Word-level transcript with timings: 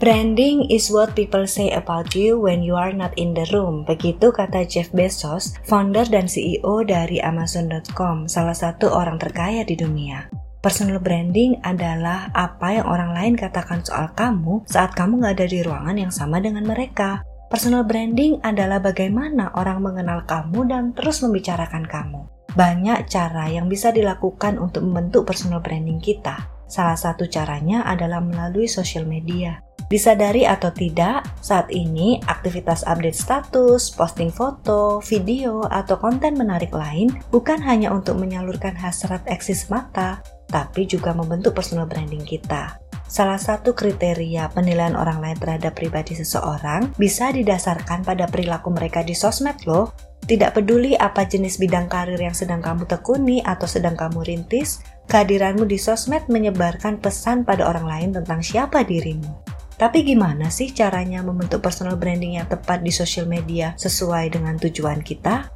Branding 0.00 0.64
is 0.72 0.88
what 0.88 1.12
people 1.12 1.44
say 1.44 1.76
about 1.76 2.16
you 2.16 2.40
when 2.40 2.64
you 2.64 2.72
are 2.72 2.88
not 2.88 3.12
in 3.20 3.36
the 3.36 3.44
room. 3.52 3.84
Begitu 3.84 4.32
kata 4.32 4.64
Jeff 4.64 4.88
Bezos, 4.96 5.60
founder 5.68 6.08
dan 6.08 6.24
CEO 6.24 6.80
dari 6.88 7.20
Amazon.com, 7.20 8.24
salah 8.24 8.56
satu 8.56 8.88
orang 8.88 9.20
terkaya 9.20 9.60
di 9.60 9.76
dunia. 9.76 10.24
Personal 10.64 11.04
branding 11.04 11.60
adalah 11.60 12.32
apa 12.32 12.80
yang 12.80 12.88
orang 12.88 13.12
lain 13.12 13.34
katakan 13.36 13.84
soal 13.84 14.08
kamu 14.16 14.64
saat 14.64 14.96
kamu 14.96 15.20
nggak 15.20 15.36
ada 15.36 15.46
di 15.52 15.60
ruangan 15.60 15.96
yang 16.00 16.12
sama 16.16 16.40
dengan 16.40 16.64
mereka. 16.64 17.20
Personal 17.52 17.84
branding 17.84 18.40
adalah 18.40 18.80
bagaimana 18.80 19.52
orang 19.52 19.84
mengenal 19.84 20.24
kamu 20.24 20.64
dan 20.64 20.96
terus 20.96 21.20
membicarakan 21.20 21.84
kamu. 21.84 22.24
Banyak 22.56 23.04
cara 23.04 23.52
yang 23.52 23.68
bisa 23.68 23.92
dilakukan 23.92 24.56
untuk 24.56 24.80
membentuk 24.80 25.28
personal 25.28 25.60
branding 25.60 26.00
kita. 26.00 26.48
Salah 26.70 26.96
satu 26.96 27.28
caranya 27.28 27.84
adalah 27.84 28.24
melalui 28.24 28.64
sosial 28.64 29.04
media. 29.04 29.60
Disadari 29.90 30.46
atau 30.46 30.70
tidak, 30.70 31.26
saat 31.42 31.66
ini 31.74 32.22
aktivitas 32.22 32.86
update 32.86 33.18
status, 33.18 33.90
posting 33.90 34.30
foto, 34.30 35.02
video, 35.02 35.66
atau 35.66 35.98
konten 35.98 36.38
menarik 36.38 36.70
lain 36.70 37.10
bukan 37.34 37.58
hanya 37.58 37.90
untuk 37.90 38.14
menyalurkan 38.14 38.78
hasrat 38.78 39.26
eksis 39.26 39.66
mata, 39.66 40.22
tapi 40.46 40.86
juga 40.86 41.10
membentuk 41.10 41.58
personal 41.58 41.90
branding 41.90 42.22
kita. 42.22 42.78
Salah 43.10 43.42
satu 43.42 43.74
kriteria 43.74 44.54
penilaian 44.54 44.94
orang 44.94 45.18
lain 45.18 45.34
terhadap 45.42 45.74
pribadi 45.74 46.14
seseorang 46.14 46.94
bisa 46.94 47.34
didasarkan 47.34 48.06
pada 48.06 48.30
perilaku 48.30 48.70
mereka 48.70 49.02
di 49.02 49.18
sosmed 49.18 49.58
loh. 49.66 49.90
Tidak 50.22 50.54
peduli 50.54 50.94
apa 50.94 51.26
jenis 51.26 51.58
bidang 51.58 51.90
karir 51.90 52.22
yang 52.22 52.38
sedang 52.38 52.62
kamu 52.62 52.86
tekuni 52.86 53.42
atau 53.42 53.66
sedang 53.66 53.98
kamu 53.98 54.22
rintis, 54.22 54.86
kehadiranmu 55.10 55.66
di 55.66 55.82
sosmed 55.82 56.30
menyebarkan 56.30 57.02
pesan 57.02 57.42
pada 57.42 57.66
orang 57.66 57.90
lain 57.90 58.10
tentang 58.14 58.38
siapa 58.38 58.86
dirimu. 58.86 59.58
Tapi 59.80 60.04
gimana 60.04 60.52
sih 60.52 60.76
caranya 60.76 61.24
membentuk 61.24 61.64
personal 61.64 61.96
branding 61.96 62.36
yang 62.36 62.44
tepat 62.44 62.84
di 62.84 62.92
sosial 62.92 63.24
media 63.24 63.72
sesuai 63.80 64.36
dengan 64.36 64.60
tujuan 64.60 65.00
kita? 65.00 65.48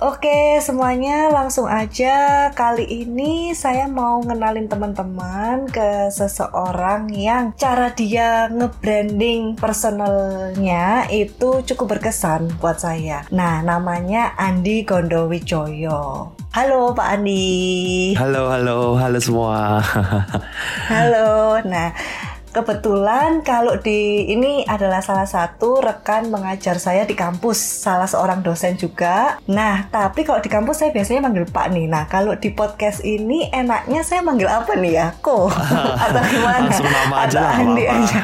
Oke, 0.00 0.60
semuanya 0.60 1.32
langsung 1.32 1.64
aja. 1.68 2.48
Kali 2.52 2.84
ini 2.84 3.56
saya 3.56 3.88
mau 3.88 4.20
ngenalin 4.20 4.68
teman-teman 4.68 5.68
ke 5.72 6.12
seseorang 6.12 7.12
yang 7.16 7.56
cara 7.56 7.92
dia 7.92 8.48
nge-branding 8.52 9.56
personalnya 9.56 11.08
itu 11.08 11.64
cukup 11.64 11.96
berkesan 11.96 12.56
buat 12.60 12.76
saya. 12.76 13.24
Nah, 13.32 13.64
namanya 13.64 14.36
Andi 14.36 14.84
Gondowijoyo. 14.84 16.32
Halo 16.52 16.92
Pak 16.96 17.20
Andi. 17.20 18.12
Halo, 18.16 18.52
halo, 18.52 18.96
halo 19.00 19.16
semua. 19.20 19.80
halo. 20.92 21.60
Nah, 21.64 21.92
Kebetulan 22.56 23.44
kalau 23.44 23.76
di 23.76 24.32
ini 24.32 24.64
adalah 24.64 25.04
salah 25.04 25.28
satu 25.28 25.84
rekan 25.84 26.32
mengajar 26.32 26.80
saya 26.80 27.04
di 27.04 27.12
kampus, 27.12 27.60
salah 27.84 28.08
seorang 28.08 28.40
dosen 28.40 28.80
juga. 28.80 29.36
Nah, 29.44 29.92
tapi 29.92 30.24
kalau 30.24 30.40
di 30.40 30.48
kampus 30.48 30.80
saya 30.80 30.88
biasanya 30.88 31.28
manggil 31.28 31.44
Pak 31.44 31.68
nih. 31.68 31.84
Nah, 31.84 32.08
kalau 32.08 32.32
di 32.32 32.48
podcast 32.48 33.04
ini 33.04 33.52
enaknya 33.52 34.00
saya 34.00 34.24
manggil 34.24 34.48
apa 34.48 34.72
nih 34.72 34.92
ya? 34.96 35.12
Ko 35.20 35.52
atau 36.08 36.22
gimana? 36.32 36.72
Langsung 36.72 36.88
nama 36.88 37.16
aja 37.28 37.38
lah. 37.44 37.54
Andi 37.60 37.84
aja. 37.84 38.18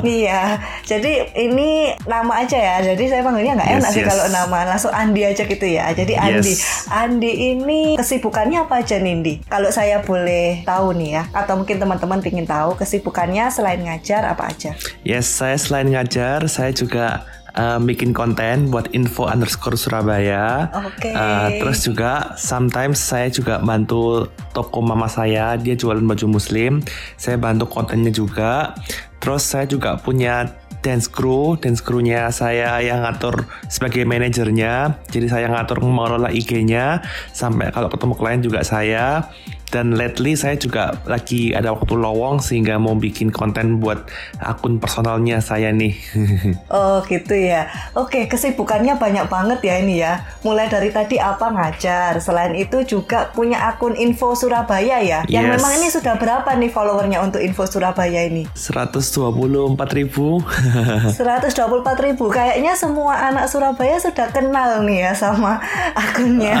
nih 0.00 0.20
ya. 0.32 0.42
Jadi 0.88 1.12
ini 1.44 1.92
nama 2.08 2.40
aja 2.40 2.56
ya. 2.56 2.76
Jadi 2.88 3.04
saya 3.04 3.20
manggilnya 3.20 3.60
nggak 3.60 3.84
enak 3.84 3.90
yes, 3.92 3.96
sih 4.00 4.04
kalau 4.08 4.24
nama. 4.32 4.58
Langsung 4.64 4.96
Andi 4.96 5.28
aja 5.28 5.44
gitu 5.44 5.66
ya. 5.68 5.92
Jadi 5.92 6.16
Andi. 6.16 6.56
Yes. 6.56 6.88
Andi 6.88 7.52
ini 7.52 8.00
kesibukannya 8.00 8.64
apa 8.64 8.80
aja 8.80 8.96
Nindi? 8.96 9.44
Kalau 9.44 9.68
saya 9.68 10.00
boleh 10.00 10.64
tahu 10.64 10.96
nih 10.96 11.20
ya. 11.20 11.22
Atau 11.36 11.60
mungkin 11.60 11.76
teman-teman 11.76 12.24
ingin 12.24 12.48
tahu 12.48 12.80
kesibukannya 12.80 13.52
selain 13.52 13.73
selain 13.74 13.90
ngajar 13.90 14.22
apa 14.30 14.54
aja? 14.54 14.70
Yes, 15.02 15.26
saya 15.26 15.58
selain 15.58 15.90
ngajar, 15.90 16.46
saya 16.46 16.70
juga 16.70 17.26
uh, 17.58 17.82
bikin 17.82 18.14
konten 18.14 18.70
buat 18.70 18.86
info 18.94 19.26
underscore 19.26 19.74
Surabaya. 19.74 20.70
Oke. 20.70 21.10
Okay. 21.10 21.14
Uh, 21.14 21.48
terus 21.58 21.82
juga 21.82 22.38
sometimes 22.38 23.02
saya 23.02 23.26
juga 23.34 23.58
bantu 23.58 24.30
toko 24.54 24.78
mama 24.78 25.10
saya, 25.10 25.58
dia 25.58 25.74
jualan 25.74 26.06
baju 26.06 26.38
muslim. 26.38 26.78
Saya 27.18 27.34
bantu 27.34 27.66
kontennya 27.66 28.14
juga. 28.14 28.78
Terus 29.18 29.42
saya 29.42 29.66
juga 29.66 29.98
punya 29.98 30.54
dance 30.84 31.08
crew, 31.08 31.56
dance 31.58 31.80
crewnya 31.80 32.28
saya 32.30 32.78
yang 32.78 33.02
ngatur 33.02 33.48
sebagai 33.66 34.04
manajernya. 34.06 35.02
Jadi 35.10 35.26
saya 35.26 35.50
ngatur 35.50 35.82
mengelola 35.82 36.30
IG-nya 36.30 37.02
sampai 37.32 37.72
kalau 37.74 37.90
ketemu 37.90 38.14
klien 38.14 38.40
juga 38.44 38.60
saya 38.62 39.26
dan 39.70 39.96
lately 39.98 40.38
saya 40.38 40.54
juga 40.54 40.94
lagi 41.08 41.50
ada 41.50 41.74
waktu 41.74 41.98
lowong 41.98 42.38
sehingga 42.38 42.76
mau 42.78 42.94
bikin 42.94 43.34
konten 43.34 43.82
buat 43.82 44.06
akun 44.38 44.78
personalnya 44.78 45.42
saya 45.42 45.74
nih. 45.74 45.94
oh 46.74 47.02
gitu 47.06 47.34
ya. 47.34 47.66
Oke 47.98 48.30
kesibukannya 48.30 48.96
banyak 48.96 49.26
banget 49.26 49.60
ya 49.64 49.74
ini 49.82 49.98
ya. 49.98 50.22
Mulai 50.46 50.70
dari 50.70 50.94
tadi 50.94 51.16
apa 51.18 51.50
ngajar. 51.50 52.22
Selain 52.22 52.54
itu 52.54 52.86
juga 52.86 53.34
punya 53.34 53.66
akun 53.66 53.98
info 53.98 54.36
Surabaya 54.38 55.02
ya. 55.02 55.20
Yang 55.26 55.44
yes. 55.44 55.52
memang 55.58 55.72
ini 55.80 55.88
sudah 55.90 56.14
berapa 56.20 56.50
nih 56.54 56.70
followernya 56.70 57.18
untuk 57.24 57.40
info 57.42 57.66
Surabaya 57.66 58.26
ini? 58.30 58.46
124 58.54 59.98
ribu. 59.98 60.38
124 61.18 62.06
ribu. 62.06 62.30
Kayaknya 62.30 62.78
semua 62.78 63.32
anak 63.32 63.50
Surabaya 63.50 63.98
sudah 63.98 64.30
kenal 64.30 64.86
nih 64.86 65.10
ya 65.10 65.12
sama 65.18 65.58
akunnya 66.04 66.56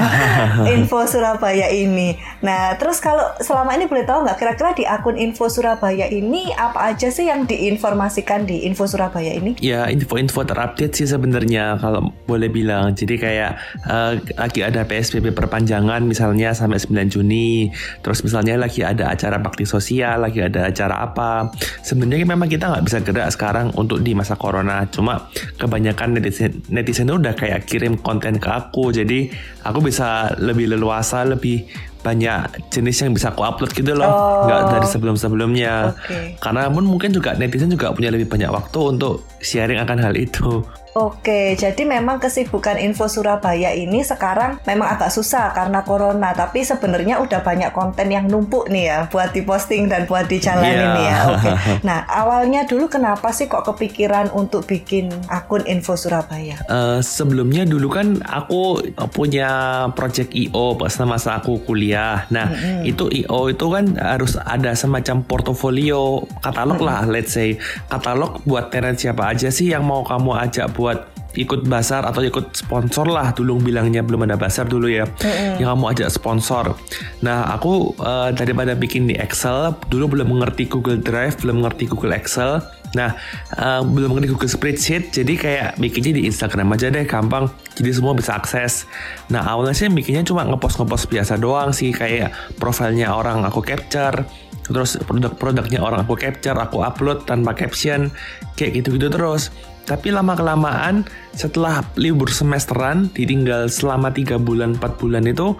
info 0.66 1.06
Surabaya 1.06 1.70
ini. 1.70 2.18
Nah 2.44 2.76
terus 2.76 3.00
kalau 3.00 3.24
selama 3.40 3.72
ini 3.72 3.88
boleh 3.88 4.04
tahu 4.04 4.28
nggak 4.28 4.36
kira-kira 4.36 4.70
di 4.76 4.84
akun 4.84 5.16
Info 5.16 5.48
Surabaya 5.48 6.04
ini 6.12 6.52
apa 6.52 6.92
aja 6.92 7.08
sih 7.08 7.32
yang 7.32 7.48
diinformasikan 7.48 8.44
di 8.44 8.68
Info 8.68 8.84
Surabaya 8.84 9.32
ini? 9.32 9.56
Ya 9.64 9.88
info-info 9.88 10.44
terupdate 10.44 10.92
sih 10.92 11.08
sebenarnya 11.08 11.80
kalau 11.80 12.12
boleh 12.28 12.52
bilang. 12.52 12.92
Jadi 12.92 13.16
kayak 13.16 13.56
uh, 13.88 14.20
lagi 14.36 14.60
ada 14.60 14.84
PSBB 14.84 15.32
perpanjangan 15.32 16.04
misalnya 16.04 16.52
sampai 16.52 16.76
9 16.76 17.16
Juni. 17.16 17.72
Terus 18.04 18.20
misalnya 18.20 18.60
lagi 18.60 18.84
ada 18.84 19.08
acara 19.08 19.40
bakti 19.40 19.64
sosial, 19.64 20.28
lagi 20.28 20.44
ada 20.44 20.68
acara 20.68 21.00
apa. 21.00 21.48
Sebenarnya 21.80 22.28
memang 22.28 22.52
kita 22.52 22.68
nggak 22.68 22.84
bisa 22.84 23.00
gerak 23.00 23.32
sekarang 23.32 23.72
untuk 23.80 24.04
di 24.04 24.12
masa 24.12 24.36
corona. 24.36 24.84
Cuma 24.92 25.32
kebanyakan 25.56 26.20
netizen 26.20 26.60
netizen 26.68 27.08
udah 27.08 27.32
kayak 27.32 27.64
kirim 27.64 27.96
konten 27.96 28.36
ke 28.36 28.52
aku. 28.52 28.92
Jadi 28.92 29.32
aku 29.64 29.80
bisa 29.80 30.36
lebih 30.36 30.76
leluasa, 30.76 31.24
lebih 31.24 31.64
banyak 32.04 32.68
jenis 32.68 33.00
yang 33.00 33.16
bisa 33.16 33.32
aku 33.32 33.40
upload 33.40 33.72
gitu 33.72 33.96
loh 33.96 34.04
oh. 34.04 34.44
nggak 34.44 34.60
dari 34.76 34.86
sebelum 34.86 35.16
sebelumnya 35.16 35.96
okay. 35.96 36.36
karena 36.36 36.68
pun 36.68 36.84
mungkin 36.84 37.16
juga 37.16 37.32
netizen 37.34 37.72
juga 37.72 37.96
punya 37.96 38.12
lebih 38.12 38.28
banyak 38.28 38.52
waktu 38.52 38.78
untuk 38.94 39.24
sharing 39.40 39.80
akan 39.80 39.98
hal 40.04 40.12
itu 40.12 40.60
Oke, 40.94 41.58
jadi 41.58 41.82
memang 41.82 42.22
kesibukan 42.22 42.78
Info 42.78 43.10
Surabaya 43.10 43.74
ini 43.74 44.06
sekarang 44.06 44.62
memang 44.62 44.94
agak 44.94 45.10
susah 45.10 45.50
karena 45.50 45.82
corona, 45.82 46.30
tapi 46.38 46.62
sebenarnya 46.62 47.18
udah 47.18 47.42
banyak 47.42 47.74
konten 47.74 48.14
yang 48.14 48.30
numpuk 48.30 48.70
nih 48.70 48.84
ya 48.86 48.98
buat 49.10 49.34
diposting 49.34 49.90
dan 49.90 50.06
buat 50.06 50.30
dijalanin 50.30 50.94
yeah. 50.94 51.10
ya. 51.10 51.18
Oke. 51.34 51.50
Nah, 51.82 52.06
awalnya 52.06 52.62
dulu 52.62 52.86
kenapa 52.86 53.34
sih 53.34 53.50
kok 53.50 53.66
kepikiran 53.66 54.30
untuk 54.38 54.70
bikin 54.70 55.10
akun 55.26 55.66
Info 55.66 55.98
Surabaya? 55.98 56.62
Uh, 56.70 57.02
sebelumnya 57.02 57.66
dulu 57.66 57.90
kan 57.90 58.22
aku 58.22 58.78
punya 59.10 59.84
project 59.98 60.30
IO 60.30 60.78
pas 60.78 60.94
masa 61.02 61.42
aku 61.42 61.58
kuliah. 61.66 62.22
Nah, 62.30 62.54
mm-hmm. 62.54 62.86
itu 62.86 63.10
IO 63.10 63.50
itu 63.50 63.66
kan 63.66 63.98
harus 63.98 64.38
ada 64.38 64.78
semacam 64.78 65.26
portofolio 65.26 66.22
katalog 66.38 66.78
mm-hmm. 66.78 67.02
lah, 67.02 67.02
let's 67.10 67.34
say 67.34 67.58
katalog 67.90 68.38
buat 68.46 68.70
tenant 68.70 69.02
siapa 69.02 69.34
aja 69.34 69.50
sih 69.50 69.74
yang 69.74 69.82
mau 69.82 70.06
kamu 70.06 70.30
ajak 70.38 70.70
buat 70.70 70.83
buat 70.84 71.08
ikut 71.34 71.66
basar 71.66 72.06
atau 72.06 72.22
ikut 72.22 72.54
sponsor 72.54 73.10
lah. 73.10 73.34
Dulu 73.34 73.58
bilangnya 73.64 74.04
belum 74.04 74.28
ada 74.28 74.36
basar 74.36 74.68
dulu 74.68 74.86
ya. 74.86 75.08
Mm-hmm. 75.08 75.58
yang 75.62 75.74
kamu 75.74 75.84
ajak 75.96 76.08
sponsor. 76.12 76.76
Nah 77.24 77.48
aku 77.54 77.96
uh, 77.98 78.30
daripada 78.30 78.76
bikin 78.76 79.08
di 79.08 79.16
Excel 79.16 79.74
dulu 79.88 80.18
belum 80.18 80.36
mengerti 80.36 80.68
Google 80.68 81.00
Drive 81.00 81.40
belum 81.42 81.64
mengerti 81.64 81.88
Google 81.90 82.14
Excel. 82.14 82.62
Nah 82.94 83.16
uh, 83.58 83.82
belum 83.82 84.14
mengerti 84.14 84.28
Google 84.30 84.50
Spreadsheet 84.50 85.10
jadi 85.10 85.34
kayak 85.34 85.70
bikinnya 85.82 86.14
di 86.14 86.22
Instagram 86.28 86.74
aja 86.76 86.92
deh 86.92 87.08
gampang. 87.08 87.50
Jadi 87.74 87.90
semua 87.90 88.14
bisa 88.14 88.38
akses. 88.38 88.86
Nah 89.32 89.42
awalnya 89.42 89.74
sih 89.74 89.90
bikinnya 89.90 90.22
cuma 90.22 90.46
ngepost 90.46 90.78
ngepost 90.78 91.10
biasa 91.10 91.34
doang 91.40 91.74
sih 91.74 91.90
kayak 91.90 92.30
profilnya 92.62 93.10
orang 93.10 93.42
aku 93.42 93.64
capture 93.64 94.22
terus 94.64 94.96
produk-produknya 95.04 95.80
orang 95.80 96.08
aku 96.08 96.16
capture 96.16 96.56
aku 96.56 96.80
upload 96.80 97.28
tanpa 97.28 97.52
caption 97.52 98.08
kayak 98.56 98.80
gitu-gitu 98.80 99.12
terus 99.12 99.52
tapi 99.84 100.08
lama 100.08 100.32
kelamaan 100.32 101.04
setelah 101.36 101.84
libur 102.00 102.32
semesteran 102.32 103.12
ditinggal 103.12 103.68
selama 103.68 104.08
tiga 104.08 104.40
bulan 104.40 104.80
4 104.80 105.00
bulan 105.00 105.28
itu 105.28 105.52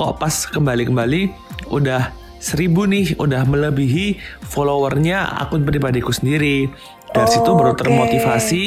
kok 0.00 0.16
pas 0.16 0.32
kembali-kembali 0.32 1.28
udah 1.68 2.08
seribu 2.40 2.88
nih 2.88 3.18
udah 3.18 3.44
melebihi 3.44 4.16
followernya 4.46 5.42
akun 5.44 5.66
pribadiku 5.66 6.14
sendiri 6.14 6.70
dari 7.12 7.26
oh, 7.26 7.28
situ 7.28 7.50
baru 7.50 7.74
okay. 7.74 7.80
termotivasi 7.84 8.64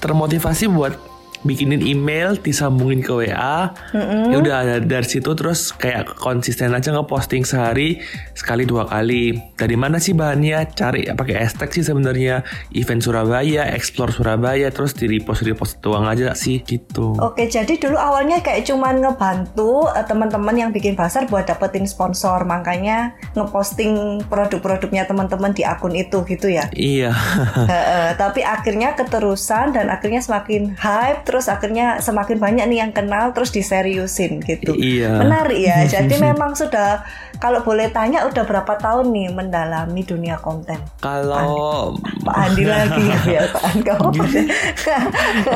termotivasi 0.00 0.64
buat 0.72 0.96
bikinin 1.44 1.82
email 1.84 2.38
disambungin 2.38 3.02
ke 3.04 3.12
WA 3.12 3.74
mm-hmm. 3.92 4.32
ya 4.32 4.36
udah 4.40 4.58
dari 4.84 5.08
situ 5.08 5.34
terus 5.36 5.74
kayak 5.74 6.16
konsisten 6.16 6.72
aja 6.72 6.94
ngeposting 6.94 7.44
sehari 7.44 8.00
sekali 8.32 8.64
dua 8.64 8.86
kali. 8.88 9.36
Dari 9.56 9.76
mana 9.76 10.00
sih 10.00 10.12
bahannya? 10.12 10.72
Cari 10.72 11.08
pakai 11.10 11.36
hashtag 11.42 11.70
sih 11.72 11.84
sebenarnya. 11.84 12.44
Event 12.72 13.02
Surabaya 13.02 13.68
explore 13.72 14.12
Surabaya 14.12 14.68
terus 14.70 14.94
di 14.94 15.10
repost 15.10 15.42
repost 15.44 15.80
doang 15.80 16.06
aja 16.06 16.32
sih 16.32 16.62
gitu. 16.64 17.16
Oke 17.20 17.48
jadi 17.50 17.76
dulu 17.76 17.96
awalnya 17.96 18.40
kayak 18.40 18.68
cuman 18.68 19.02
ngebantu 19.02 19.88
uh, 19.88 20.04
teman-teman 20.04 20.54
yang 20.56 20.70
bikin 20.70 20.94
pasar 20.94 21.26
buat 21.26 21.48
dapetin 21.48 21.88
sponsor. 21.88 22.44
Makanya 22.44 23.16
ngeposting 23.34 24.24
produk-produknya 24.28 25.08
teman-teman 25.08 25.52
di 25.56 25.66
akun 25.66 25.96
itu 25.96 26.22
gitu 26.24 26.46
ya? 26.48 26.68
Iya. 26.72 27.12
Uh, 27.56 27.72
uh, 27.72 28.08
tapi 28.14 28.46
akhirnya 28.46 28.94
keterusan 28.94 29.74
dan 29.74 29.90
akhirnya 29.90 30.22
semakin 30.22 30.76
hype 30.78 31.25
terus 31.26 31.50
akhirnya 31.50 31.98
semakin 31.98 32.38
banyak 32.38 32.64
nih 32.70 32.78
yang 32.86 32.92
kenal 32.94 33.34
terus 33.34 33.50
diseriusin 33.50 34.38
gitu. 34.46 34.78
Iya. 34.78 35.18
Menarik 35.18 35.58
ya. 35.58 35.82
Jadi 35.98 36.14
memang 36.22 36.54
sudah 36.54 37.02
kalau 37.42 37.60
boleh 37.66 37.90
tanya 37.92 38.24
udah 38.24 38.46
berapa 38.46 38.78
tahun 38.78 39.12
nih 39.12 39.28
mendalami 39.34 40.06
dunia 40.06 40.38
konten? 40.38 40.78
Kalau 41.02 41.98
Pak 42.22 42.36
Andi 42.38 42.64
lagi 42.64 43.02
kebiasaan 43.12 43.76
kamu. 43.82 44.08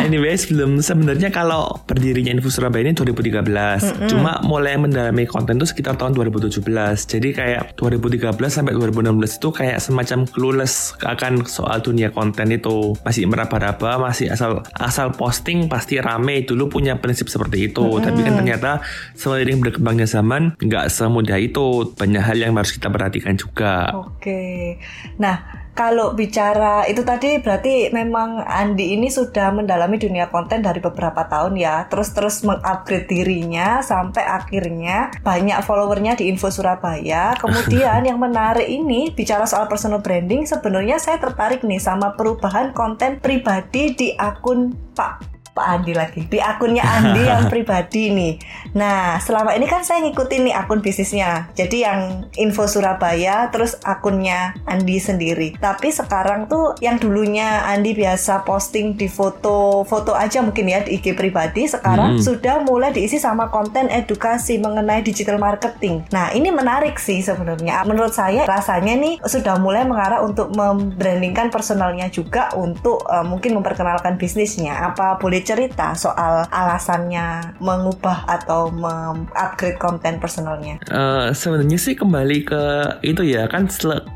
anyway, 0.02 0.34
sebelum 0.34 0.82
sebenarnya 0.82 1.31
kalau 1.31 1.78
berdirinya 1.87 2.34
Info 2.34 2.50
Surabaya 2.50 2.90
ini 2.90 2.99
2013. 2.99 3.31
Mm 3.31 3.78
-hmm. 3.78 4.08
Cuma 4.11 4.32
mulai 4.43 4.75
mendalami 4.75 5.25
konten 5.25 5.56
itu 5.62 5.70
sekitar 5.70 5.94
tahun 5.94 6.19
2017. 6.19 6.61
Jadi 7.06 7.28
kayak 7.31 7.78
2013 7.78 8.34
sampai 8.50 8.75
2016 8.75 9.38
itu 9.38 9.49
kayak 9.55 9.78
semacam 9.78 10.26
clueless 10.26 10.99
akan 11.00 11.46
soal 11.46 11.78
dunia 11.78 12.11
konten 12.11 12.50
itu. 12.50 12.99
Masih 13.06 13.31
meraba-raba, 13.31 14.02
masih 14.02 14.34
asal 14.34 14.67
asal 14.76 15.14
posting 15.14 15.59
pasti 15.66 15.98
rame 15.98 16.46
dulu 16.46 16.70
punya 16.70 16.96
prinsip 17.02 17.28
seperti 17.28 17.72
itu. 17.72 17.82
Hmm. 17.82 18.00
tapi 18.00 18.22
kan 18.22 18.38
ternyata 18.38 18.70
seiring 19.18 19.60
berkembangnya 19.60 20.06
zaman 20.06 20.54
nggak 20.56 20.86
semudah 20.88 21.36
itu. 21.36 21.92
Banyak 21.98 22.22
hal 22.22 22.36
yang 22.38 22.54
harus 22.56 22.72
kita 22.72 22.88
perhatikan 22.88 23.34
juga. 23.34 23.90
Oke. 23.92 24.78
Nah 25.18 25.60
kalau 25.80 26.12
bicara 26.12 26.84
itu 26.90 27.00
tadi 27.06 27.40
berarti 27.40 27.88
memang 27.88 28.42
Andi 28.42 28.98
ini 28.98 29.08
sudah 29.08 29.48
mendalami 29.54 29.96
dunia 29.96 30.28
konten 30.28 30.60
dari 30.60 30.76
beberapa 30.76 31.24
tahun 31.24 31.56
ya. 31.56 31.88
Terus-terus 31.88 32.44
mengupgrade 32.44 33.08
dirinya 33.08 33.80
sampai 33.80 34.20
akhirnya 34.20 35.14
banyak 35.24 35.56
followernya 35.64 36.20
di 36.20 36.28
Info 36.28 36.52
Surabaya. 36.52 37.32
Kemudian 37.40 38.04
yang 38.12 38.20
menarik 38.20 38.68
ini 38.68 39.14
bicara 39.14 39.48
soal 39.48 39.72
personal 39.72 40.04
branding 40.04 40.44
sebenarnya 40.44 41.00
saya 41.00 41.16
tertarik 41.16 41.64
nih 41.64 41.80
sama 41.80 42.12
perubahan 42.12 42.76
konten 42.76 43.16
pribadi 43.22 43.96
di 43.96 44.08
akun 44.20 44.76
Pak 44.92 45.39
Pak 45.50 45.67
Andi 45.67 45.93
lagi 45.93 46.25
di 46.26 46.38
akunnya 46.38 46.87
Andi 46.87 47.23
yang 47.26 47.49
pribadi 47.52 48.14
nih. 48.14 48.35
Nah 48.79 49.19
selama 49.19 49.52
ini 49.58 49.67
kan 49.67 49.82
saya 49.82 50.00
ngikutin 50.06 50.50
nih 50.50 50.55
akun 50.55 50.81
bisnisnya. 50.81 51.50
Jadi 51.58 51.82
yang 51.82 52.31
info 52.38 52.70
Surabaya 52.70 53.50
terus 53.50 53.76
akunnya 53.82 54.55
Andi 54.64 54.97
sendiri. 55.02 55.58
Tapi 55.58 55.91
sekarang 55.91 56.47
tuh 56.47 56.79
yang 56.79 56.97
dulunya 56.97 57.67
Andi 57.67 57.93
biasa 57.93 58.47
posting 58.47 58.94
di 58.94 59.11
foto 59.11 59.82
foto 59.85 60.14
aja 60.14 60.41
mungkin 60.41 60.70
ya 60.70 60.87
di 60.87 61.00
IG 61.00 61.19
pribadi 61.19 61.67
sekarang 61.67 62.19
hmm. 62.19 62.23
sudah 62.23 62.62
mulai 62.62 62.94
diisi 62.94 63.19
sama 63.19 63.50
konten 63.50 63.91
edukasi 63.91 64.62
mengenai 64.62 65.03
digital 65.03 65.41
marketing. 65.41 66.06
Nah 66.14 66.31
ini 66.31 66.55
menarik 66.55 66.96
sih 67.00 67.20
sebenarnya. 67.25 67.82
Menurut 67.85 68.14
saya 68.14 68.46
rasanya 68.46 68.94
nih 68.96 69.19
sudah 69.25 69.58
mulai 69.58 69.82
mengarah 69.82 70.23
untuk 70.23 70.53
membrandingkan 70.55 71.50
personalnya 71.50 72.06
juga 72.12 72.53
untuk 72.55 73.03
uh, 73.08 73.26
mungkin 73.26 73.58
memperkenalkan 73.58 74.20
bisnisnya. 74.20 74.76
Apa 74.93 75.19
boleh 75.19 75.39
cerita 75.42 75.92
soal 75.96 76.46
alasannya 76.48 77.58
mengubah 77.58 78.25
atau 78.28 78.70
mengupgrade 78.70 79.78
konten 79.81 80.20
personalnya? 80.22 80.81
Uh, 80.88 81.32
Sebenarnya 81.32 81.78
sih 81.81 81.94
kembali 81.96 82.38
ke 82.46 82.62
itu 83.06 83.22
ya 83.26 83.46
kan 83.48 83.69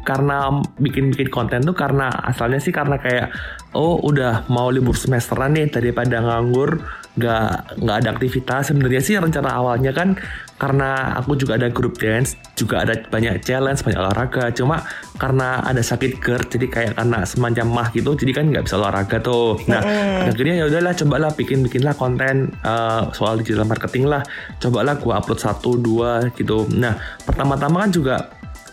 karena 0.04 0.62
bikin-bikin 0.78 1.28
konten 1.32 1.64
tuh 1.64 1.76
karena 1.76 2.10
asalnya 2.24 2.60
sih 2.60 2.74
karena 2.74 3.00
kayak 3.00 3.32
oh 3.74 4.00
udah 4.02 4.46
mau 4.48 4.70
libur 4.70 4.94
semesteran 4.94 5.56
nih 5.56 5.70
daripada 5.70 6.22
nganggur 6.22 6.80
nggak 7.14 7.78
nggak 7.80 7.96
ada 8.02 8.08
aktivitas. 8.14 8.70
Sebenarnya 8.70 9.02
sih 9.02 9.14
rencana 9.18 9.50
awalnya 9.54 9.94
kan 9.94 10.18
karena 10.54 11.18
aku 11.18 11.34
juga 11.34 11.58
ada 11.58 11.66
grup 11.68 11.98
dance 11.98 12.38
juga 12.54 12.86
ada 12.86 12.94
banyak 12.94 13.42
challenge 13.42 13.82
banyak 13.86 14.00
olahraga. 14.00 14.50
Cuma 14.54 14.82
karena 15.18 15.62
ada 15.62 15.82
sakit 15.82 16.18
GERD 16.18 16.46
jadi 16.58 16.66
kayak 16.70 16.92
karena 16.98 17.18
semacam 17.22 17.66
mah 17.70 17.88
gitu 17.94 18.10
jadi 18.18 18.32
kan 18.34 18.44
nggak 18.50 18.64
bisa 18.66 18.76
olahraga 18.78 19.16
tuh. 19.22 19.58
Nah 19.70 19.80
mm. 19.82 20.30
akhirnya 20.34 20.54
ya 20.62 20.64
udahlah 20.66 20.92
cobalah 20.94 21.30
bikin 21.34 21.62
bikinlah 21.62 21.94
konten 21.94 22.50
uh, 22.66 23.10
soal 23.14 23.38
digital 23.38 23.66
marketing 23.66 24.10
lah. 24.10 24.22
Cobalah 24.58 24.98
gua 24.98 25.22
upload 25.22 25.38
satu 25.38 25.78
dua 25.78 26.26
gitu. 26.34 26.66
Nah 26.74 26.98
pertama-tama 27.22 27.86
kan 27.86 27.90
juga 27.94 28.16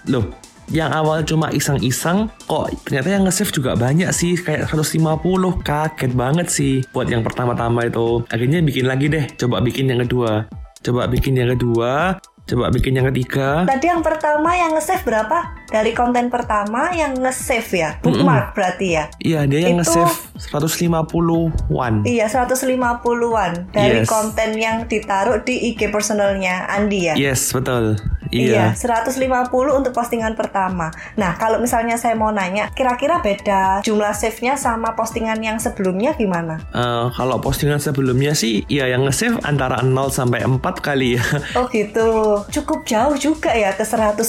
loh 0.09 0.40
yang 0.71 0.89
awal 0.95 1.19
cuma 1.27 1.51
iseng-iseng 1.51 2.31
kok 2.47 2.71
ternyata 2.87 3.07
yang 3.11 3.23
nge-save 3.27 3.51
juga 3.51 3.75
banyak 3.75 4.07
sih 4.15 4.39
kayak 4.39 4.71
150 4.71 5.19
kaget 5.67 6.11
banget 6.15 6.47
sih. 6.47 6.79
Buat 6.95 7.11
yang 7.11 7.21
pertama-tama 7.21 7.85
itu 7.85 8.23
akhirnya 8.31 8.63
bikin 8.63 8.87
lagi 8.87 9.11
deh 9.11 9.27
coba 9.35 9.59
bikin 9.59 9.91
yang 9.91 10.01
kedua. 10.07 10.47
Coba 10.81 11.05
bikin 11.11 11.37
yang 11.37 11.53
kedua 11.53 12.17
coba 12.41 12.67
bikin 12.73 12.99
yang 12.99 13.07
ketiga. 13.13 13.63
Tadi 13.63 13.85
yang 13.87 14.03
pertama 14.03 14.51
yang 14.51 14.75
nge-save 14.75 15.07
berapa? 15.07 15.55
Dari 15.71 15.95
konten 15.95 16.27
pertama 16.27 16.91
yang 16.91 17.15
nge-save 17.15 17.69
ya? 17.71 17.89
Bookmark 18.03 18.27
mm 18.27 18.49
-mm. 18.51 18.55
berarti 18.57 18.87
ya? 18.91 19.03
Iya 19.23 19.39
dia 19.47 19.59
yang 19.71 19.79
nge-save 19.79 20.31
150-an 20.41 21.93
iya 22.03 22.25
150-an 22.25 23.51
dari 23.69 24.01
yes. 24.01 24.09
konten 24.09 24.57
yang 24.57 24.89
ditaruh 24.89 25.45
di 25.45 25.71
IG 25.71 25.93
personalnya 25.93 26.65
Andi 26.65 27.13
ya? 27.13 27.15
Yes 27.15 27.53
betul 27.53 27.95
Iya. 28.31 28.73
iya, 28.73 29.03
150 29.03 29.51
untuk 29.75 29.91
postingan 29.91 30.33
pertama. 30.39 30.89
Nah, 31.19 31.35
kalau 31.35 31.59
misalnya 31.59 31.99
saya 31.99 32.15
mau 32.15 32.31
nanya, 32.31 32.71
kira-kira 32.71 33.19
beda 33.19 33.83
jumlah 33.83 34.15
save-nya 34.15 34.55
sama 34.55 34.95
postingan 34.95 35.37
yang 35.43 35.57
sebelumnya 35.59 36.15
gimana? 36.15 36.63
Uh, 36.71 37.11
kalau 37.13 37.37
postingan 37.43 37.77
sebelumnya 37.83 38.31
sih, 38.31 38.63
ya 38.71 38.87
yang 38.87 39.03
nge-save 39.03 39.37
antara 39.43 39.83
0 39.83 39.91
sampai 40.09 40.47
4 40.47 40.59
kali 40.79 41.19
ya. 41.19 41.23
Oh 41.59 41.67
gitu, 41.67 42.41
cukup 42.47 42.87
jauh 42.87 43.15
juga 43.19 43.51
ya 43.51 43.75
ke 43.75 43.83
150 43.83 44.23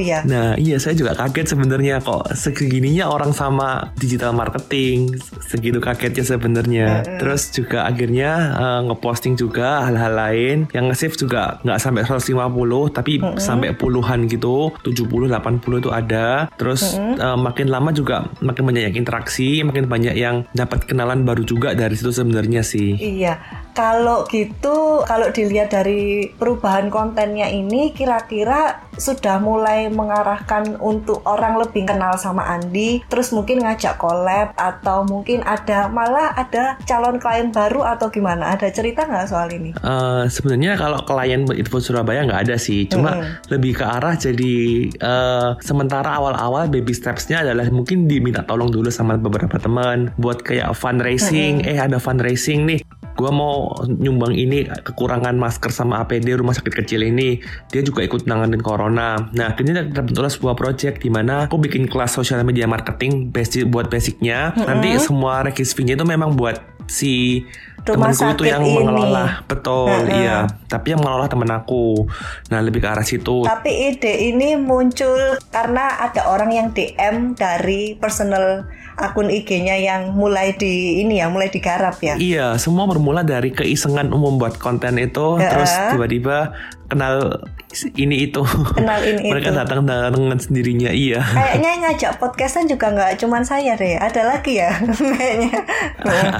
ya. 0.00 0.24
Nah, 0.24 0.56
iya 0.56 0.80
saya 0.80 0.96
juga 0.96 1.12
kaget 1.12 1.54
sebenarnya 1.54 2.00
kok 2.00 2.32
segininya 2.32 3.12
orang 3.12 3.36
sama 3.36 3.92
digital 4.00 4.32
marketing 4.32 5.18
segitu 5.44 5.78
kagetnya 5.82 6.24
sebenarnya 6.24 6.86
mm 6.88 7.02
-hmm. 7.04 7.18
terus 7.20 7.52
juga 7.52 7.84
akhirnya 7.84 8.32
uh, 8.56 8.80
ngeposting 8.88 9.34
juga 9.36 9.84
hal-hal 9.84 10.14
lain 10.14 10.56
yang 10.72 10.88
nge-save 10.88 11.18
juga 11.18 11.60
nggak 11.66 11.78
sampai 11.78 12.02
150 12.06 12.96
tapi 12.96 13.17
mm 13.18 13.34
-hmm. 13.34 13.40
sampai 13.42 13.74
puluhan 13.74 14.30
gitu 14.30 14.72
70 14.86 15.28
80 15.28 15.82
itu 15.82 15.90
ada 15.92 16.48
terus 16.56 16.96
mm 16.96 16.98
-hmm. 16.98 17.14
uh, 17.18 17.38
makin 17.38 17.68
lama 17.68 17.90
juga 17.92 18.30
makin 18.40 18.62
banyak 18.64 18.82
yang 18.90 18.96
interaksi 18.96 19.60
makin 19.66 19.90
banyak 19.90 20.14
yang 20.16 20.46
dapat 20.54 20.86
kenalan 20.88 21.26
baru 21.26 21.42
juga 21.44 21.74
dari 21.74 21.94
situ 21.94 22.14
sebenarnya 22.14 22.62
sih 22.64 22.96
iya 22.98 23.38
kalau 23.78 24.26
gitu, 24.26 25.06
kalau 25.06 25.30
dilihat 25.30 25.70
dari 25.70 26.34
perubahan 26.34 26.90
kontennya 26.90 27.46
ini, 27.46 27.94
kira-kira 27.94 28.82
sudah 28.98 29.38
mulai 29.38 29.86
mengarahkan 29.86 30.82
untuk 30.82 31.22
orang 31.22 31.62
lebih 31.62 31.86
kenal 31.86 32.18
sama 32.18 32.42
Andi, 32.58 32.98
terus 33.06 33.30
mungkin 33.30 33.62
ngajak 33.62 34.02
collab 34.02 34.50
atau 34.58 35.06
mungkin 35.06 35.46
ada 35.46 35.86
malah 35.86 36.34
ada 36.34 36.74
calon 36.90 37.22
klien 37.22 37.54
baru 37.54 37.86
atau 37.86 38.10
gimana? 38.10 38.50
Ada 38.58 38.74
cerita 38.74 39.06
nggak 39.06 39.30
soal 39.30 39.54
ini? 39.54 39.70
Uh, 39.78 40.26
Sebenarnya 40.26 40.74
kalau 40.74 40.98
klien 41.06 41.46
Info 41.54 41.78
Surabaya 41.78 42.26
nggak 42.26 42.50
ada 42.50 42.56
sih, 42.58 42.90
cuma 42.90 43.07
hmm. 43.14 43.52
lebih 43.54 43.72
ke 43.78 43.84
arah 43.84 44.14
jadi 44.18 44.56
uh, 45.00 45.50
sementara 45.62 46.16
awal-awal 46.18 46.68
baby 46.68 46.92
stepsnya 46.92 47.46
adalah 47.46 47.68
mungkin 47.72 48.10
diminta 48.10 48.44
tolong 48.44 48.68
dulu 48.68 48.88
sama 48.92 49.16
beberapa 49.16 49.56
teman 49.56 50.12
buat 50.20 50.44
kayak 50.44 50.72
fundraising, 50.76 51.64
hmm. 51.64 51.70
eh 51.70 51.78
ada 51.78 51.96
fundraising 51.96 52.68
nih 52.68 52.80
gue 53.18 53.30
mau 53.34 53.74
nyumbang 53.82 54.30
ini 54.30 54.70
kekurangan 54.70 55.34
masker 55.34 55.74
sama 55.74 56.06
APD 56.06 56.38
rumah 56.38 56.54
sakit 56.54 56.70
kecil 56.70 57.02
ini 57.02 57.42
dia 57.66 57.82
juga 57.82 58.06
ikut 58.06 58.30
nanganin 58.30 58.62
corona 58.62 59.18
nah 59.34 59.50
akhirnya 59.50 59.90
terbentuklah 59.90 60.30
sebuah 60.30 60.54
project 60.54 61.02
di 61.02 61.10
mana 61.10 61.50
aku 61.50 61.58
bikin 61.58 61.90
kelas 61.90 62.14
social 62.14 62.38
media 62.46 62.70
marketing 62.70 63.34
basic 63.34 63.66
buat 63.66 63.90
basicnya 63.90 64.54
mm 64.54 64.62
-hmm. 64.62 64.66
nanti 64.70 64.88
semua 65.02 65.42
rekis 65.42 65.74
fee-nya 65.74 65.98
itu 65.98 66.06
memang 66.06 66.38
buat 66.38 66.62
si 66.86 67.42
temanku 67.94 68.24
itu 68.34 68.44
yang 68.50 68.64
ini. 68.64 68.76
mengelola 68.82 69.44
betul 69.48 69.88
uh 69.88 70.04
iya. 70.08 70.38
Tapi 70.68 70.92
yang 70.92 71.00
mengelola 71.00 71.26
temen 71.30 71.48
aku. 71.48 72.04
Nah 72.52 72.60
lebih 72.60 72.84
ke 72.84 72.88
arah 72.92 73.06
situ. 73.06 73.46
Tapi 73.46 73.94
ide 73.94 74.28
ini 74.28 74.58
muncul 74.58 75.40
karena 75.48 76.04
ada 76.04 76.28
orang 76.28 76.50
yang 76.52 76.68
DM 76.76 77.32
dari 77.38 77.96
personal 77.96 78.68
akun 78.98 79.30
IG-nya 79.30 79.78
yang 79.78 80.12
mulai 80.12 80.58
di 80.58 81.00
ini 81.00 81.22
ya, 81.22 81.30
mulai 81.30 81.48
digarap 81.48 81.96
ya. 82.02 82.18
Iya, 82.18 82.58
semua 82.58 82.84
bermula 82.90 83.22
dari 83.22 83.54
keisengan 83.54 84.10
umum 84.10 84.36
buat 84.36 84.58
konten 84.58 84.98
itu, 84.98 85.38
uh 85.38 85.48
terus 85.48 85.70
tiba-tiba 85.94 86.52
kenal 86.90 87.40
ini 87.94 88.30
itu. 88.30 88.40
Kenal 88.72 89.00
ini 89.04 89.28
Mereka 89.32 89.52
itu. 89.52 89.58
datang 89.58 89.80
dengan 89.84 90.38
sendirinya 90.40 90.90
iya. 90.90 91.20
Kayaknya 91.20 91.68
yang 91.68 91.82
ngajak 91.84 92.12
podcastan 92.22 92.64
juga 92.66 92.90
nggak 92.92 93.20
cuman 93.20 93.42
saya 93.44 93.76
deh. 93.76 94.00
Ada 94.00 94.22
lagi 94.24 94.60
ya 94.60 94.72
kayaknya. 95.18 95.52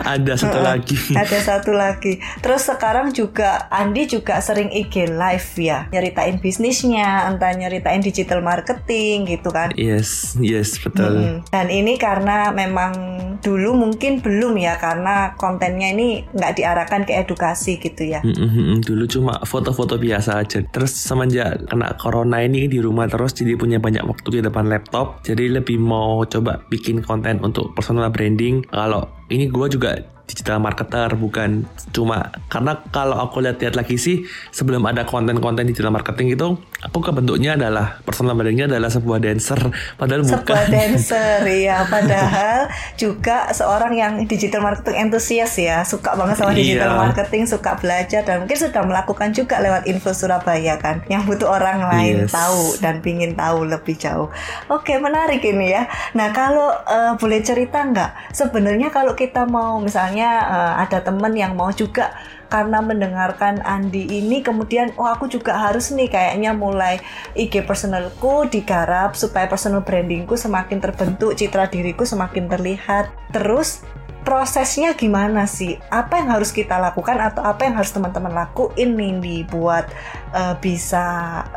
Ada 0.09 0.33
satu 0.41 0.59
lagi. 0.65 0.97
Ada 1.13 1.39
satu 1.45 1.73
lagi. 1.77 2.19
Terus 2.41 2.63
sekarang 2.65 3.13
juga 3.13 3.69
Andi 3.69 4.09
juga 4.09 4.41
sering 4.41 4.73
IG 4.73 5.13
live 5.13 5.51
ya, 5.61 5.87
nyeritain 5.93 6.41
bisnisnya, 6.41 7.29
entah 7.29 7.53
nyeritain 7.53 8.01
digital 8.01 8.41
marketing 8.41 9.29
gitu 9.29 9.53
kan. 9.53 9.73
Yes, 9.77 10.37
yes 10.41 10.81
betul. 10.81 11.13
Mm-mm. 11.13 11.37
Dan 11.53 11.67
ini 11.69 12.01
karena 12.01 12.51
memang 12.55 12.93
dulu 13.39 13.77
mungkin 13.77 14.19
belum 14.25 14.59
ya 14.59 14.81
karena 14.81 15.37
kontennya 15.39 15.93
ini 15.95 16.27
nggak 16.33 16.59
diarahkan 16.59 17.05
ke 17.05 17.13
edukasi 17.15 17.79
gitu 17.79 18.09
ya. 18.09 18.25
Mm. 18.25 18.81
Dulu 18.83 19.05
cuma 19.07 19.39
foto-foto 19.45 20.01
biasa 20.01 20.41
aja. 20.43 20.65
Terus 20.65 20.95
semenjak 21.19 21.67
kena 21.67 21.99
corona 21.99 22.39
ini 22.47 22.71
di 22.71 22.79
rumah 22.79 23.11
terus 23.11 23.35
jadi 23.35 23.59
punya 23.59 23.83
banyak 23.83 24.07
waktu 24.07 24.39
di 24.39 24.41
depan 24.47 24.71
laptop. 24.71 25.27
Jadi 25.27 25.51
lebih 25.51 25.75
mau 25.83 26.23
coba 26.23 26.63
bikin 26.71 27.03
konten 27.03 27.43
untuk 27.43 27.75
personal 27.75 28.15
branding. 28.15 28.63
Kalau 28.71 29.11
ini 29.27 29.51
gue 29.51 29.67
juga 29.67 29.99
digital 30.29 30.61
marketer 30.61 31.09
bukan 31.15 31.65
cuma 31.89 32.29
karena 32.47 32.77
kalau 32.93 33.17
aku 33.19 33.41
lihat-lihat 33.41 33.75
lagi 33.75 33.97
sih 33.97 34.23
sebelum 34.53 34.85
ada 34.85 35.03
konten-konten 35.03 35.65
digital 35.65 35.89
marketing 35.89 36.37
itu 36.37 36.55
aku 36.79 36.99
kebentuknya 37.01 37.57
adalah 37.57 37.99
personal 38.05 38.37
brandingnya 38.37 38.69
adalah 38.69 38.87
sebuah 38.87 39.19
dancer 39.19 39.57
padahal 39.97 40.23
Sebuah 40.23 40.45
bukan 40.45 40.65
dancer 40.77 41.41
ya, 41.49 41.89
padahal 41.89 42.69
juga 42.95 43.49
seorang 43.51 43.93
yang 43.95 44.13
digital 44.25 44.61
marketing 44.61 45.09
entusias 45.09 45.57
ya, 45.57 45.83
suka 45.83 46.13
banget 46.13 46.37
sama 46.37 46.53
digital 46.53 46.91
Iya. 46.91 47.01
marketing, 47.01 47.43
suka 47.47 47.73
belajar 47.75 48.21
dan 48.23 48.45
mungkin 48.45 48.59
sudah 48.59 48.83
melakukan 48.85 49.33
juga 49.33 49.59
lewat 49.59 49.87
info 49.87 50.11
Surabaya 50.13 50.77
kan, 50.77 51.01
yang 51.07 51.25
butuh 51.25 51.49
orang 51.49 51.81
lain 51.87 52.17
Yes. 52.27 52.35
tahu 52.35 52.77
dan 52.79 52.99
pingin 52.99 53.33
tahu 53.33 53.65
lebih 53.65 53.95
jauh. 53.95 54.29
Oke 54.69 54.99
menarik 54.99 55.41
ini 55.41 55.71
ya. 55.71 55.87
Nah 56.13 56.29
kalau 56.31 56.69
eh, 56.85 57.13
boleh 57.15 57.41
cerita 57.41 57.81
nggak, 57.81 58.35
sebenarnya 58.35 58.91
kalau 58.91 59.15
kita 59.15 59.47
mau 59.47 59.79
misalnya 59.79 60.18
eh, 60.27 60.73
ada 60.83 60.99
teman 61.05 61.31
yang 61.39 61.55
mau 61.55 61.71
juga 61.71 62.11
karena 62.49 62.81
mendengarkan 62.81 63.61
Andi 63.61 64.09
ini 64.09 64.41
kemudian 64.41 64.97
oh 64.97 65.05
aku 65.05 65.29
juga 65.29 65.53
harus 65.69 65.93
nih 65.93 66.09
kayaknya 66.09 66.57
mulai 66.57 66.97
IG 67.37 67.69
personalku 67.69 68.49
digarap 68.49 69.13
supaya 69.15 69.45
personal 69.45 69.85
brandingku 69.85 70.35
semakin 70.35 70.81
terbentuk 70.81 71.37
citra 71.37 71.69
diriku 71.69 72.09
semakin 72.09 72.49
terlihat. 72.49 73.13
Terus 73.37 73.85
prosesnya 74.25 74.97
gimana 74.97 75.45
sih? 75.45 75.77
Apa 75.93 76.25
yang 76.25 76.37
harus 76.37 76.51
kita 76.53 76.81
lakukan 76.81 77.21
atau 77.21 77.45
apa 77.45 77.69
yang 77.69 77.77
harus 77.77 77.93
teman-teman 77.93 78.33
lakuin 78.33 78.97
nih 78.97 79.13
dibuat 79.21 79.93
eh, 80.33 80.57
bisa 80.59 81.05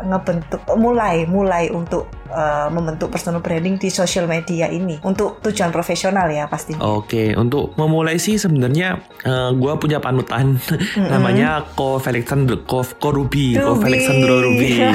ngebentuk 0.04 0.62
mulai 0.76 1.24
mulai 1.24 1.72
untuk 1.72 2.21
eh, 2.32 2.68
membentuk 2.72 3.12
personal 3.12 3.44
branding 3.44 3.76
di 3.78 3.92
social 3.92 4.26
media 4.26 4.72
ini 4.72 4.98
untuk 5.04 5.44
tujuan 5.44 5.70
profesional 5.70 6.32
ya 6.32 6.48
pasti 6.48 6.74
Oke, 6.80 7.36
untuk 7.36 7.76
memulai 7.76 8.18
sih 8.18 8.40
sebenarnya 8.40 9.04
gue 9.52 9.74
punya 9.78 10.02
panutan 10.02 10.58
namanya 10.98 11.62
Ko 11.78 12.02
Felixandro 12.02 12.64
Ko, 12.66 12.82
Ko 12.98 13.14
Ruby, 13.14 13.54
Ko 13.60 13.78
Ruby. 13.78 13.84
Felixandro 13.84 14.36
Ruby. 14.42 14.72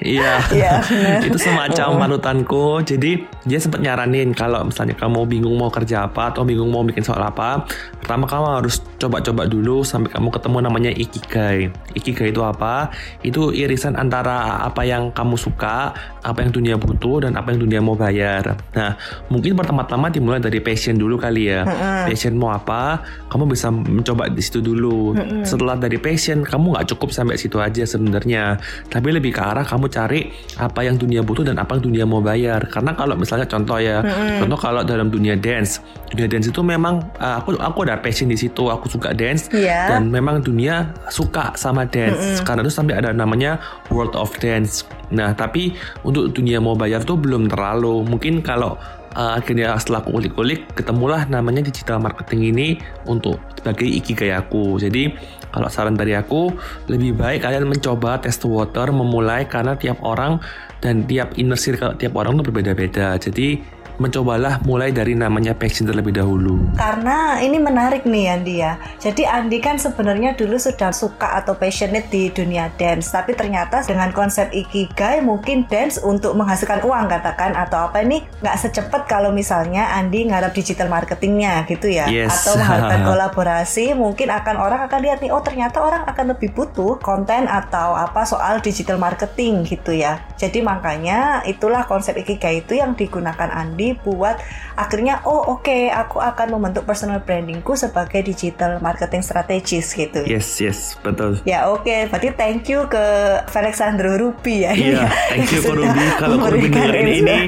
Iya. 0.00 0.40
Iya, 0.50 0.72
benar. 0.82 1.20
itu 1.28 1.38
semacam 1.38 1.88
panutanku. 2.06 2.80
Jadi 2.82 3.20
dia 3.44 3.58
sempat 3.60 3.84
nyaranin 3.84 4.32
kalau 4.32 4.66
misalnya 4.66 4.96
kamu 4.96 5.28
bingung 5.28 5.54
mau 5.56 5.68
kerja 5.68 6.08
apa 6.08 6.32
atau 6.32 6.42
bingung 6.42 6.72
mau 6.72 6.82
bikin 6.82 7.04
soal 7.04 7.20
apa, 7.20 7.64
pertama 8.00 8.24
kamu 8.26 8.46
harus 8.62 8.80
coba-coba 8.96 9.46
dulu 9.46 9.84
sampai 9.84 10.10
kamu 10.10 10.28
ketemu 10.32 10.58
namanya 10.64 10.90
ikigai. 10.92 11.70
Ikigai 11.94 12.32
itu 12.32 12.42
apa? 12.42 12.90
Itu 13.20 13.52
irisan 13.52 13.96
antara 13.96 14.64
apa 14.64 14.82
yang 14.84 15.12
kamu 15.12 15.36
suka, 15.36 15.94
apa 16.24 16.38
yang 16.42 16.50
dunia 16.52 16.69
butuh 16.76 17.26
dan 17.26 17.34
apa 17.34 17.54
yang 17.54 17.66
dunia 17.66 17.80
mau 17.80 17.96
bayar. 17.96 18.58
Nah, 18.76 18.94
mungkin 19.32 19.56
pertama-tama 19.56 20.12
dimulai 20.12 20.38
dari 20.38 20.60
passion 20.60 20.94
dulu 20.94 21.16
kali 21.16 21.50
ya. 21.50 21.64
Passion 22.06 22.36
mau 22.36 22.52
apa? 22.52 23.02
Kamu 23.32 23.48
bisa 23.48 23.70
mencoba 23.72 24.28
di 24.28 24.42
situ 24.42 24.60
dulu. 24.60 25.16
Setelah 25.42 25.74
dari 25.78 25.96
passion, 25.96 26.44
kamu 26.44 26.76
nggak 26.76 26.86
cukup 26.94 27.10
sampai 27.10 27.40
situ 27.40 27.56
aja 27.58 27.82
sebenarnya. 27.82 28.60
Tapi 28.86 29.08
lebih 29.10 29.32
ke 29.34 29.42
arah 29.42 29.64
kamu 29.64 29.88
cari 29.88 30.30
apa 30.60 30.84
yang 30.84 31.00
dunia 31.00 31.24
butuh 31.24 31.46
dan 31.46 31.56
apa 31.56 31.80
yang 31.80 31.90
dunia 31.90 32.04
mau 32.04 32.20
bayar. 32.20 32.66
Karena 32.68 32.92
kalau 32.92 33.16
misalnya 33.16 33.48
contoh 33.48 33.80
ya, 33.80 34.04
contoh 34.42 34.58
kalau 34.60 34.82
dalam 34.84 35.08
dunia 35.08 35.34
dance, 35.38 35.80
dunia 36.12 36.28
dance 36.28 36.52
itu 36.52 36.60
memang 36.60 37.00
uh, 37.16 37.40
aku 37.40 37.56
aku 37.56 37.86
ada 37.88 37.96
passion 37.96 38.28
di 38.28 38.36
situ, 38.36 38.68
aku 38.68 38.90
suka 38.90 39.16
dance 39.16 39.48
Iya. 39.50 39.96
dan 39.96 40.12
memang 40.12 40.44
dunia 40.44 40.92
suka 41.08 41.54
sama 41.56 41.86
dance. 41.88 42.42
Karena 42.44 42.60
itu 42.60 42.72
sampai 42.74 42.98
ada 43.00 43.10
namanya 43.14 43.56
World 43.88 44.12
of 44.14 44.34
Dance. 44.38 44.84
Nah, 45.10 45.34
tapi 45.34 45.74
untuk 46.06 46.30
dunia 46.30 46.59
mau 46.60 46.76
bayar 46.76 47.02
tuh 47.02 47.16
belum 47.16 47.48
terlalu. 47.48 48.04
Mungkin 48.04 48.44
kalau 48.44 48.76
uh, 49.16 49.32
akhirnya 49.38 49.74
setelah 49.80 50.04
aku 50.04 50.14
kulik-kulik 50.14 50.70
ketemulah 50.76 51.26
namanya 51.26 51.64
digital 51.64 51.98
marketing 51.98 52.54
ini 52.54 52.68
untuk 53.08 53.40
sebagai 53.58 53.88
ikigai 53.88 54.36
aku. 54.36 54.78
Jadi 54.78 55.10
kalau 55.50 55.66
saran 55.66 55.98
dari 55.98 56.14
aku 56.14 56.54
lebih 56.86 57.18
baik 57.18 57.42
kalian 57.42 57.66
mencoba 57.66 58.22
test 58.22 58.46
water 58.46 58.94
memulai 58.94 59.48
karena 59.48 59.74
tiap 59.74 59.98
orang 60.06 60.38
dan 60.78 61.02
tiap 61.08 61.34
inner 61.40 61.58
circle 61.58 61.96
tiap 61.98 62.14
orang 62.14 62.38
tuh 62.38 62.44
berbeda-beda. 62.52 63.18
Jadi 63.18 63.79
mencobalah 64.00 64.64
mulai 64.64 64.90
dari 64.90 65.12
namanya 65.12 65.52
passion 65.52 65.84
terlebih 65.84 66.16
dahulu. 66.16 66.72
Karena 66.72 67.36
ini 67.44 67.60
menarik 67.60 68.08
nih 68.08 68.32
Andi 68.32 68.54
ya. 68.64 68.80
Jadi 68.96 69.28
Andi 69.28 69.60
kan 69.60 69.76
sebenarnya 69.76 70.32
dulu 70.32 70.56
sudah 70.56 70.88
suka 70.90 71.36
atau 71.36 71.52
passionate 71.52 72.08
di 72.08 72.32
dunia 72.32 72.72
dance, 72.80 73.12
tapi 73.12 73.36
ternyata 73.36 73.84
dengan 73.84 74.08
konsep 74.16 74.48
ikigai 74.50 75.20
mungkin 75.20 75.68
dance 75.68 76.00
untuk 76.00 76.32
menghasilkan 76.32 76.80
uang 76.80 77.12
katakan 77.12 77.52
atau 77.52 77.92
apa 77.92 78.00
ini 78.00 78.24
nggak 78.40 78.56
secepat 78.56 79.04
kalau 79.04 79.36
misalnya 79.36 79.92
Andi 80.00 80.24
ngarap 80.32 80.56
digital 80.56 80.88
marketingnya 80.88 81.68
gitu 81.68 81.92
ya, 81.92 82.08
Yes. 82.08 82.32
atau 82.32 82.56
mengharapkan 82.56 83.04
kolaborasi 83.12 83.92
mungkin 83.92 84.32
akan 84.32 84.56
orang 84.56 84.80
akan 84.88 85.00
lihat 85.04 85.20
nih 85.20 85.28
oh 85.28 85.44
ternyata 85.44 85.84
orang 85.84 86.08
akan 86.08 86.32
lebih 86.32 86.56
butuh 86.56 86.96
konten 87.04 87.44
atau 87.44 87.92
apa 87.92 88.24
soal 88.24 88.64
digital 88.64 88.96
marketing 88.96 89.68
gitu 89.68 89.92
ya. 89.92 90.24
Jadi 90.40 90.64
makanya 90.64 91.44
itulah 91.44 91.84
konsep 91.84 92.16
ikigai 92.16 92.64
itu 92.64 92.80
yang 92.80 92.96
digunakan 92.96 93.52
Andi 93.52 93.89
buat 93.98 94.38
akhirnya 94.76 95.22
oh 95.26 95.58
oke 95.58 95.90
aku 95.90 96.18
akan 96.20 96.56
membentuk 96.56 96.84
personal 96.86 97.22
brandingku 97.22 97.74
sebagai 97.74 98.22
digital 98.26 98.78
marketing 98.82 99.22
strategis 99.24 99.92
gitu. 99.94 100.26
Yes, 100.26 100.60
yes, 100.60 100.98
betul. 101.00 101.40
Ya 101.46 101.70
oke, 101.70 102.10
berarti 102.10 102.34
thank 102.34 102.66
you 102.68 102.86
ke 102.90 103.04
Alexandro 103.50 104.16
Ruby 104.16 104.66
ya. 104.66 104.72
Iya, 104.72 105.06
thank 105.30 105.48
you 105.52 105.60
sudah 105.66 105.92
Ruby. 105.92 106.04
Kalau 106.18 106.36
Ruby 106.48 106.68
dengerin 106.68 107.08
ini. 107.22 107.38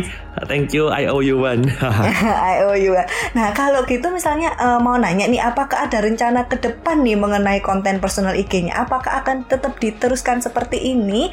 Thank 0.48 0.72
you, 0.72 0.88
I 0.88 1.06
owe 1.06 1.20
you 1.20 1.38
one. 1.38 1.68
I 2.52 2.64
owe 2.64 2.76
you. 2.76 2.96
Nah 3.36 3.52
kalau 3.52 3.84
gitu 3.84 4.08
misalnya 4.08 4.52
eh, 4.56 4.78
mau 4.80 4.96
nanya 4.96 5.28
nih, 5.28 5.40
apakah 5.40 5.86
ada 5.86 6.00
rencana 6.00 6.48
ke 6.48 6.56
depan 6.58 7.04
nih 7.04 7.16
mengenai 7.16 7.60
konten 7.60 8.00
personal 8.00 8.32
IG-nya? 8.32 8.76
Apakah 8.80 9.20
akan 9.20 9.44
tetap 9.46 9.76
diteruskan 9.76 10.40
seperti 10.40 10.80
ini 10.80 11.28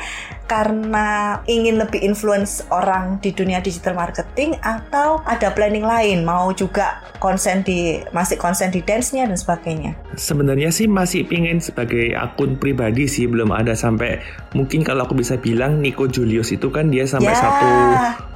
karena 0.49 1.37
ingin 1.45 1.77
lebih 1.77 2.01
influence 2.01 2.65
orang 2.73 3.21
di 3.21 3.29
dunia 3.29 3.61
digital 3.61 3.93
marketing 3.93 4.57
atau 4.59 5.21
ada 5.23 5.53
planning 5.53 5.85
lain? 5.85 6.25
Mau 6.25 6.51
juga 6.51 6.99
konsen 7.21 7.61
di 7.63 8.01
masih 8.11 8.35
konsen 8.35 8.73
di 8.73 8.81
dance-nya 8.81 9.29
dan 9.29 9.37
sebagainya? 9.37 9.95
Sebenarnya 10.17 10.73
sih 10.73 10.89
masih 10.89 11.23
pingin 11.23 11.63
sebagai 11.63 12.11
akun 12.17 12.59
pribadi 12.59 13.05
sih 13.05 13.29
belum 13.29 13.53
ada 13.53 13.77
sampai 13.77 14.19
mungkin 14.51 14.81
kalau 14.81 15.05
aku 15.05 15.13
bisa 15.13 15.37
bilang 15.37 15.79
Nico 15.79 16.09
Julius 16.09 16.49
itu 16.49 16.67
kan 16.67 16.89
dia 16.89 17.05
sampai 17.05 17.27
Ya. 17.29 17.37
satu 17.37 17.69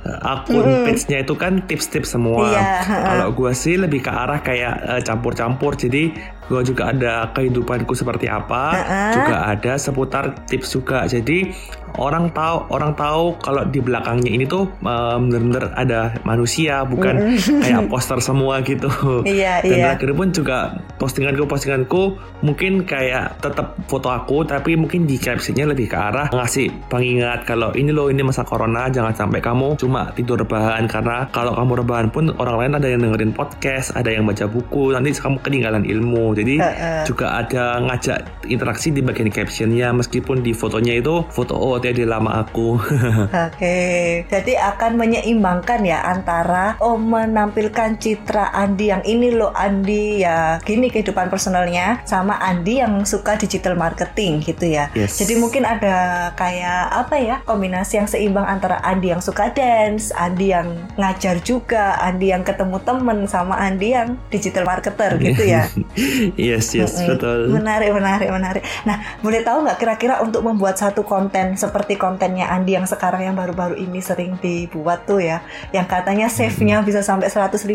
uh, 0.06 0.28
akun 0.62 0.86
page-nya 0.86 1.18
itu 1.26 1.34
kan 1.34 1.54
tips-tips 1.66 2.14
semua. 2.14 2.54
Iya, 2.54 2.62
heeh. 2.86 3.06
Kalau 3.10 3.28
gua 3.34 3.52
sih 3.58 3.76
lebih 3.80 4.06
ke 4.06 4.12
arah 4.14 4.40
kayak 4.46 4.76
uh, 4.86 5.02
campur-campur. 5.02 5.74
Jadi 5.74 6.14
gua 6.48 6.62
juga 6.64 6.92
ada 6.92 7.30
kehidupanku 7.32 7.94
seperti 7.96 8.28
apa, 8.28 8.76
Heeh. 8.76 9.12
juga 9.16 9.36
ada 9.50 9.74
seputar 9.80 10.24
tips 10.48 10.76
juga. 10.76 11.06
Jadi 11.08 11.52
orang 11.98 12.34
tahu 12.34 12.66
orang 12.74 12.94
tahu 12.98 13.38
kalau 13.42 13.64
di 13.70 13.78
belakangnya 13.78 14.32
ini 14.34 14.46
tuh 14.50 14.66
uh, 14.86 15.18
bener-bener 15.22 15.70
ada 15.78 16.18
manusia 16.26 16.82
bukan 16.86 17.38
kayak 17.64 17.90
poster 17.90 18.18
semua 18.18 18.62
gitu. 18.66 18.90
Iya, 19.26 19.62
Dan 19.62 19.78
iya. 19.78 19.86
terakhir 19.94 20.12
pun 20.18 20.28
juga 20.34 20.58
postinganku 20.98 21.46
postinganku 21.46 22.18
mungkin 22.42 22.84
kayak 22.88 23.40
tetap 23.40 23.78
foto 23.86 24.10
aku 24.10 24.44
tapi 24.48 24.76
mungkin 24.76 25.06
di 25.06 25.20
captionnya 25.22 25.70
lebih 25.70 25.92
ke 25.92 25.98
arah 25.98 26.28
ngasih 26.34 26.90
pengingat 26.90 27.46
kalau 27.48 27.72
ini 27.78 27.94
loh 27.94 28.10
ini 28.10 28.26
masa 28.26 28.44
corona 28.44 28.90
jangan 28.92 29.14
sampai 29.16 29.40
kamu 29.40 29.80
cuma 29.80 30.12
tidur 30.16 30.42
rebahan 30.42 30.86
karena 30.90 31.28
kalau 31.32 31.56
kamu 31.56 31.86
rebahan 31.86 32.08
pun 32.12 32.34
orang 32.40 32.56
lain 32.60 32.74
ada 32.80 32.88
yang 32.90 33.02
dengerin 33.06 33.34
podcast 33.36 33.96
ada 33.96 34.10
yang 34.12 34.26
baca 34.28 34.46
buku 34.50 34.92
nanti 34.92 35.16
kamu 35.16 35.40
ketinggalan 35.40 35.84
ilmu. 35.86 36.33
Jadi 36.34 36.60
uh, 36.60 36.66
uh. 36.66 37.04
juga 37.08 37.40
ada 37.40 37.80
ngajak 37.80 38.50
interaksi 38.50 38.92
di 38.92 39.00
bagian 39.00 39.30
captionnya 39.32 39.94
meskipun 39.96 40.44
di 40.44 40.52
fotonya 40.52 41.00
itu 41.00 41.24
foto 41.32 41.56
oh 41.56 41.78
dia 41.80 41.94
lama 42.06 42.44
aku. 42.44 42.76
Oke, 42.80 43.30
okay. 43.32 44.02
jadi 44.28 44.74
akan 44.76 45.00
menyeimbangkan 45.00 45.84
ya 45.86 46.04
antara 46.04 46.76
oh 46.80 47.00
menampilkan 47.00 47.98
citra 48.00 48.52
Andi 48.54 48.92
yang 48.92 49.04
ini 49.04 49.34
loh 49.34 49.52
Andi 49.56 50.24
ya 50.24 50.60
gini 50.64 50.90
kehidupan 50.90 51.30
personalnya 51.32 52.02
sama 52.08 52.40
Andi 52.40 52.80
yang 52.80 53.04
suka 53.04 53.36
digital 53.40 53.76
marketing 53.76 54.44
gitu 54.44 54.68
ya. 54.68 54.90
Yes. 54.98 55.20
Jadi 55.20 55.40
mungkin 55.40 55.64
ada 55.68 56.32
kayak 56.36 56.92
apa 56.92 57.16
ya 57.20 57.36
kombinasi 57.48 58.00
yang 58.02 58.08
seimbang 58.10 58.46
antara 58.48 58.80
Andi 58.84 59.12
yang 59.12 59.22
suka 59.24 59.52
dance, 59.52 60.12
Andi 60.16 60.52
yang 60.52 60.76
ngajar 60.98 61.40
juga, 61.44 62.00
Andi 62.00 62.32
yang 62.32 62.44
ketemu 62.44 62.78
temen 62.84 63.18
sama 63.28 63.60
Andi 63.60 63.96
yang 63.96 64.16
digital 64.30 64.64
marketer 64.68 65.20
gitu 65.20 65.44
ya. 65.44 65.68
yes, 66.40 66.72
yes, 66.72 66.96
mm 66.96 67.00
-hmm. 67.00 67.10
betul. 67.16 67.40
Menarik, 67.52 67.92
menarik, 67.92 68.30
menarik. 68.32 68.64
Nah, 68.88 69.20
boleh 69.20 69.42
tahu 69.44 69.68
nggak 69.68 69.78
kira-kira 69.82 70.16
untuk 70.24 70.46
membuat 70.46 70.80
satu 70.80 71.04
konten 71.04 71.60
seperti 71.60 72.00
kontennya 72.00 72.48
Andi 72.48 72.80
yang 72.80 72.88
sekarang 72.88 73.26
yang 73.28 73.36
baru-baru 73.36 73.76
ini 73.76 74.00
sering 74.00 74.40
dibuat 74.40 75.04
tuh 75.04 75.20
ya, 75.20 75.44
yang 75.76 75.90
katanya 75.90 76.32
save-nya 76.32 76.86
bisa 76.86 77.04
sampai 77.04 77.28
150 77.28 77.68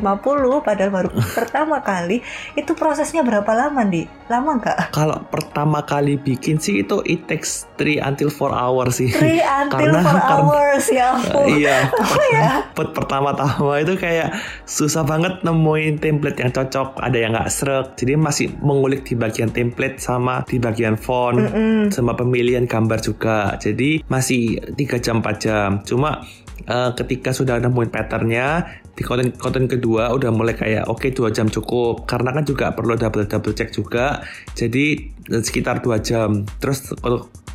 padahal 0.63 0.91
baru 0.91 1.11
pertama 1.39 1.83
kali, 1.83 2.25
itu 2.55 2.73
prosesnya 2.73 3.21
berapa 3.27 3.51
lama, 3.53 3.85
Di? 3.85 4.07
Lama 4.29 4.61
nggak? 4.61 4.93
Kalau 4.93 5.19
pertama 5.33 5.81
kali 5.83 6.21
bikin 6.21 6.61
sih 6.61 6.85
itu 6.85 7.01
it 7.09 7.25
takes 7.27 7.67
3 7.81 8.05
until 8.05 8.29
4 8.29 8.53
hours 8.53 9.01
sih. 9.01 9.11
3 9.11 9.19
until 9.67 9.93
4 9.99 10.05
hours, 10.05 10.85
ya 10.93 11.07
ampun. 11.17 11.47
iya. 11.59 11.89
Oh 11.91 12.25
ya. 12.31 12.51
Pertama-tama 12.77 13.81
itu 13.81 13.97
kayak 13.97 14.37
susah 14.69 15.03
banget 15.03 15.41
nemuin 15.43 15.99
template 15.99 16.39
yang 16.39 16.53
cocok, 16.53 17.01
ada 17.01 17.17
yang 17.17 17.33
nggak 17.35 17.51
serak. 17.51 17.87
Jadi 17.97 18.13
masih 18.15 18.38
mengulik 18.47 19.03
di 19.03 19.19
bagian 19.19 19.51
template 19.51 19.99
sama 19.99 20.47
di 20.47 20.63
bagian 20.63 20.95
font, 20.95 21.35
mm 21.35 21.51
-mm. 21.51 21.83
sama 21.91 22.15
pemilihan 22.15 22.71
gambar 22.71 23.03
juga. 23.03 23.59
Jadi 23.59 24.07
masih 24.07 24.63
3 24.79 25.03
jam 25.03 25.19
4 25.19 25.43
jam. 25.43 25.71
Cuma 25.83 26.23
uh, 26.71 26.93
ketika 26.95 27.35
sudah 27.35 27.59
nemuin 27.59 27.91
patternnya 27.91 28.69
di 28.99 29.07
konten 29.07 29.31
konten 29.39 29.71
kedua 29.71 30.11
udah 30.11 30.35
mulai 30.35 30.59
kayak 30.59 30.91
oke 30.91 30.99
okay, 30.99 31.11
dua 31.15 31.31
jam 31.31 31.47
cukup 31.47 32.03
karena 32.11 32.35
kan 32.35 32.43
juga 32.43 32.75
perlu 32.75 32.99
double 32.99 33.31
double 33.31 33.55
check 33.55 33.71
juga 33.71 34.27
jadi 34.59 34.99
sekitar 35.31 35.87
dua 35.87 36.03
jam 36.03 36.43
terus 36.59 36.91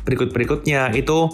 berikut 0.08 0.32
berikutnya 0.32 0.88
itu 0.96 1.28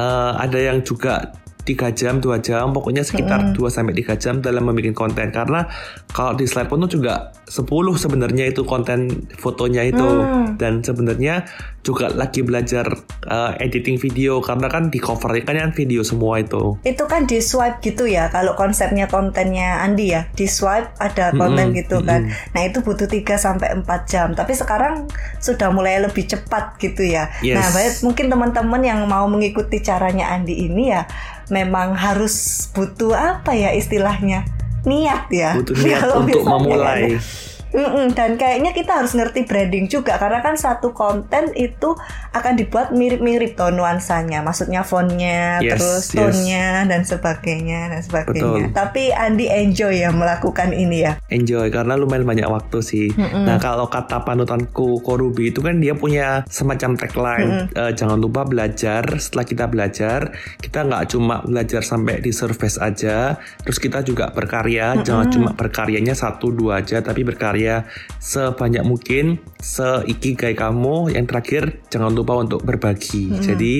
uh, 0.00 0.32
ada 0.40 0.56
yang 0.56 0.80
juga 0.80 1.36
tiga 1.68 1.92
jam 1.92 2.24
dua 2.24 2.40
jam 2.40 2.72
pokoknya 2.72 3.04
sekitar 3.04 3.52
dua 3.52 3.68
sampai 3.68 3.92
tiga 3.92 4.16
jam 4.16 4.40
dalam 4.40 4.64
membuat 4.64 4.96
konten 4.96 5.28
karena 5.28 5.68
kalau 6.16 6.32
di 6.32 6.48
slide 6.48 6.72
pun 6.72 6.88
juga 6.88 7.36
10 7.50 7.66
sebenarnya 7.98 8.54
itu 8.54 8.62
konten 8.62 9.26
fotonya 9.34 9.82
itu 9.82 10.06
hmm. 10.06 10.54
dan 10.54 10.86
sebenarnya 10.86 11.50
juga 11.82 12.12
lagi 12.14 12.46
belajar 12.46 12.86
uh, 13.26 13.58
editing 13.58 13.98
video 13.98 14.38
karena 14.38 14.70
kan 14.70 14.92
di 14.92 15.02
cover 15.02 15.34
kan 15.42 15.58
yang 15.58 15.74
video 15.74 16.06
semua 16.06 16.38
itu. 16.38 16.78
Itu 16.86 17.10
kan 17.10 17.26
di 17.26 17.42
swipe 17.42 17.82
gitu 17.82 18.06
ya 18.06 18.30
kalau 18.30 18.54
konsepnya 18.54 19.10
kontennya 19.10 19.82
Andi 19.82 20.14
ya. 20.14 20.30
Di 20.30 20.46
swipe 20.46 20.94
ada 21.02 21.34
konten 21.34 21.72
mm 21.72 21.72
-hmm. 21.74 21.80
gitu 21.82 21.96
kan. 22.06 22.28
Mm 22.28 22.30
-hmm. 22.30 22.52
Nah, 22.54 22.62
itu 22.68 22.78
butuh 22.86 23.08
3 23.10 23.34
sampai 23.34 23.68
4 23.82 24.06
jam. 24.06 24.28
Tapi 24.36 24.52
sekarang 24.54 25.10
sudah 25.42 25.74
mulai 25.74 25.98
lebih 25.98 26.30
cepat 26.30 26.78
gitu 26.78 27.02
ya. 27.02 27.32
Yes. 27.42 27.58
Nah, 27.58 27.66
baik 27.74 27.94
mungkin 28.06 28.26
teman-teman 28.30 28.82
yang 28.86 29.00
mau 29.10 29.26
mengikuti 29.26 29.82
caranya 29.82 30.30
Andi 30.36 30.70
ini 30.70 30.94
ya 30.94 31.08
memang 31.50 31.98
harus 31.98 32.68
butuh 32.70 33.16
apa 33.16 33.58
ya 33.58 33.74
istilahnya? 33.74 34.59
Niat 34.86 35.22
ya. 35.32 35.50
Butuh 35.58 35.76
niat 35.76 36.02
untuk 36.20 36.42
memulai. 36.44 37.18
Mm-mm, 37.70 38.18
dan 38.18 38.34
kayaknya 38.34 38.74
kita 38.74 38.98
harus 38.98 39.14
ngerti 39.14 39.46
branding 39.46 39.86
juga 39.86 40.18
karena 40.18 40.42
kan 40.42 40.58
satu 40.58 40.90
konten 40.90 41.54
itu 41.54 41.94
akan 42.34 42.58
dibuat 42.58 42.90
mirip-mirip 42.90 43.54
tuh 43.54 43.70
nuansanya, 43.70 44.42
maksudnya 44.42 44.82
fontnya, 44.82 45.62
yes, 45.62 45.78
terus 45.78 46.04
tone-nya 46.10 46.82
yes. 46.82 46.88
dan 46.90 47.00
sebagainya 47.06 47.80
dan 47.94 48.00
sebagainya. 48.02 48.42
Betul. 48.42 48.74
Tapi 48.74 49.02
Andi 49.14 49.46
enjoy 49.46 50.02
ya 50.02 50.10
melakukan 50.10 50.74
ini 50.74 51.06
ya. 51.06 51.22
Enjoy 51.30 51.70
karena 51.70 51.94
lumayan 51.94 52.26
banyak 52.26 52.50
waktu 52.50 52.82
sih. 52.82 53.06
Mm-mm. 53.14 53.46
Nah 53.46 53.62
kalau 53.62 53.86
kata 53.86 54.26
panutanku 54.26 54.98
Korubi 55.06 55.54
itu 55.54 55.62
kan 55.62 55.78
dia 55.78 55.94
punya 55.94 56.42
semacam 56.50 56.98
tagline, 56.98 57.70
uh, 57.78 57.94
jangan 57.94 58.18
lupa 58.18 58.42
belajar. 58.42 59.06
Setelah 59.22 59.46
kita 59.46 59.64
belajar, 59.70 60.34
kita 60.58 60.90
nggak 60.90 61.14
cuma 61.14 61.46
belajar 61.46 61.86
sampai 61.86 62.18
di 62.18 62.34
surface 62.34 62.82
aja, 62.82 63.38
terus 63.62 63.78
kita 63.78 64.02
juga 64.02 64.34
berkarya. 64.34 64.98
Mm-mm. 64.98 65.06
Jangan 65.06 65.26
cuma 65.30 65.50
berkaryanya 65.54 66.18
satu 66.18 66.50
dua 66.50 66.82
aja, 66.82 66.98
tapi 66.98 67.22
berkarya 67.22 67.59
karya 67.60 67.84
sebanyak 68.16 68.80
mungkin 68.88 69.36
seikigai 69.60 70.56
kamu 70.56 71.12
yang 71.12 71.28
terakhir 71.28 71.84
jangan 71.92 72.16
lupa 72.16 72.40
untuk 72.40 72.64
berbagi 72.64 73.36
hmm. 73.36 73.44
jadi 73.44 73.76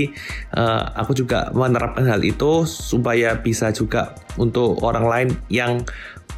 uh, 0.53 0.85
aku 1.01 1.17
juga 1.17 1.49
menerapkan 1.57 2.05
hal 2.05 2.21
itu 2.21 2.69
supaya 2.69 3.41
bisa 3.41 3.73
juga 3.73 4.13
untuk 4.37 4.85
orang 4.85 5.05
lain 5.09 5.29
yang 5.49 5.81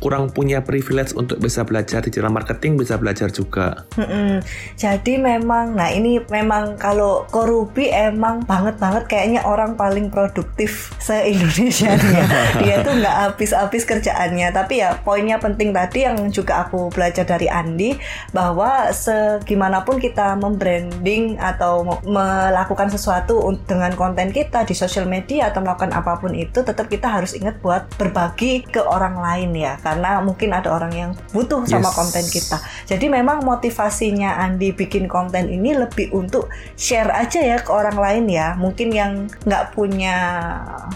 kurang 0.02 0.34
punya 0.34 0.66
privilege 0.66 1.14
untuk 1.14 1.38
bisa 1.38 1.62
belajar 1.62 2.02
digital 2.02 2.34
marketing 2.34 2.74
bisa 2.74 2.98
belajar 2.98 3.30
juga. 3.30 3.86
Hmm, 3.94 4.42
jadi 4.74 5.14
memang, 5.22 5.78
nah 5.78 5.94
ini 5.94 6.18
memang 6.26 6.74
kalau 6.74 7.22
Korubi 7.30 7.86
emang 7.94 8.42
banget 8.42 8.82
banget 8.82 9.06
kayaknya 9.06 9.46
orang 9.46 9.78
paling 9.78 10.10
produktif 10.10 10.90
se 10.98 11.14
Indonesia 11.30 11.94
ya. 11.94 12.26
Dia 12.66 12.76
tuh 12.82 12.98
nggak 12.98 13.16
habis-habis 13.30 13.86
kerjaannya. 13.86 14.50
Tapi 14.50 14.82
ya 14.82 14.98
poinnya 15.06 15.38
penting 15.38 15.70
tadi 15.70 16.02
yang 16.02 16.18
juga 16.34 16.66
aku 16.66 16.90
belajar 16.90 17.22
dari 17.22 17.46
Andi 17.46 17.94
bahwa 18.34 18.90
segimanapun 18.90 20.02
kita 20.02 20.34
membranding 20.34 21.38
atau 21.38 21.86
melakukan 22.02 22.90
sesuatu 22.90 23.38
dengan 23.70 23.94
konten 23.94 24.34
kita 24.34 24.66
di 24.66 24.74
sosial 24.74 25.06
media 25.06 25.54
atau 25.54 25.62
melakukan 25.62 25.94
apa 25.94 26.18
pun 26.18 26.34
itu, 26.34 26.66
tetap 26.66 26.90
kita 26.90 27.06
harus 27.06 27.38
ingat 27.38 27.62
buat 27.62 27.86
berbagi 27.94 28.66
ke 28.66 28.82
orang 28.82 29.14
lain 29.20 29.54
ya 29.54 29.78
karena 29.92 30.24
mungkin 30.24 30.56
ada 30.56 30.72
orang 30.72 30.92
yang 30.96 31.10
butuh 31.36 31.68
sama 31.68 31.92
yes. 31.92 31.96
konten 32.00 32.24
kita. 32.24 32.56
Jadi 32.88 33.12
memang 33.12 33.44
motivasinya 33.44 34.40
Andi 34.40 34.72
bikin 34.72 35.04
konten 35.04 35.52
ini 35.52 35.76
lebih 35.76 36.08
untuk 36.16 36.48
share 36.80 37.12
aja 37.12 37.44
ya 37.44 37.60
ke 37.60 37.68
orang 37.68 38.00
lain 38.00 38.24
ya. 38.32 38.56
Mungkin 38.56 38.88
yang 38.88 39.28
nggak 39.44 39.76
punya 39.76 40.16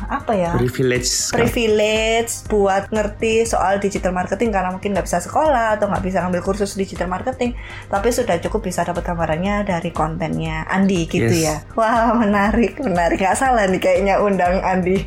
apa 0.09 0.33
ya 0.33 0.57
privilege 0.57 1.35
privilege 1.35 2.49
buat 2.49 2.89
ngerti 2.89 3.45
soal 3.45 3.77
digital 3.77 4.17
marketing 4.17 4.49
karena 4.49 4.73
mungkin 4.73 4.97
nggak 4.97 5.05
bisa 5.05 5.21
sekolah 5.21 5.77
atau 5.77 5.93
nggak 5.93 6.01
bisa 6.01 6.25
ngambil 6.25 6.41
kursus 6.41 6.73
digital 6.73 7.13
marketing, 7.13 7.53
tapi 7.93 8.09
sudah 8.09 8.41
cukup 8.41 8.65
bisa 8.65 8.81
dapat 8.81 9.05
gambarannya 9.05 9.69
dari 9.69 9.93
kontennya 9.93 10.65
Andi 10.73 11.05
gitu 11.05 11.29
yes. 11.29 11.45
ya. 11.45 11.57
Wah 11.77 12.17
menarik 12.17 12.81
menarik 12.81 13.21
nggak 13.21 13.37
salah 13.37 13.69
nih 13.69 13.81
kayaknya 13.83 14.25
undang 14.25 14.65
Andi. 14.65 15.05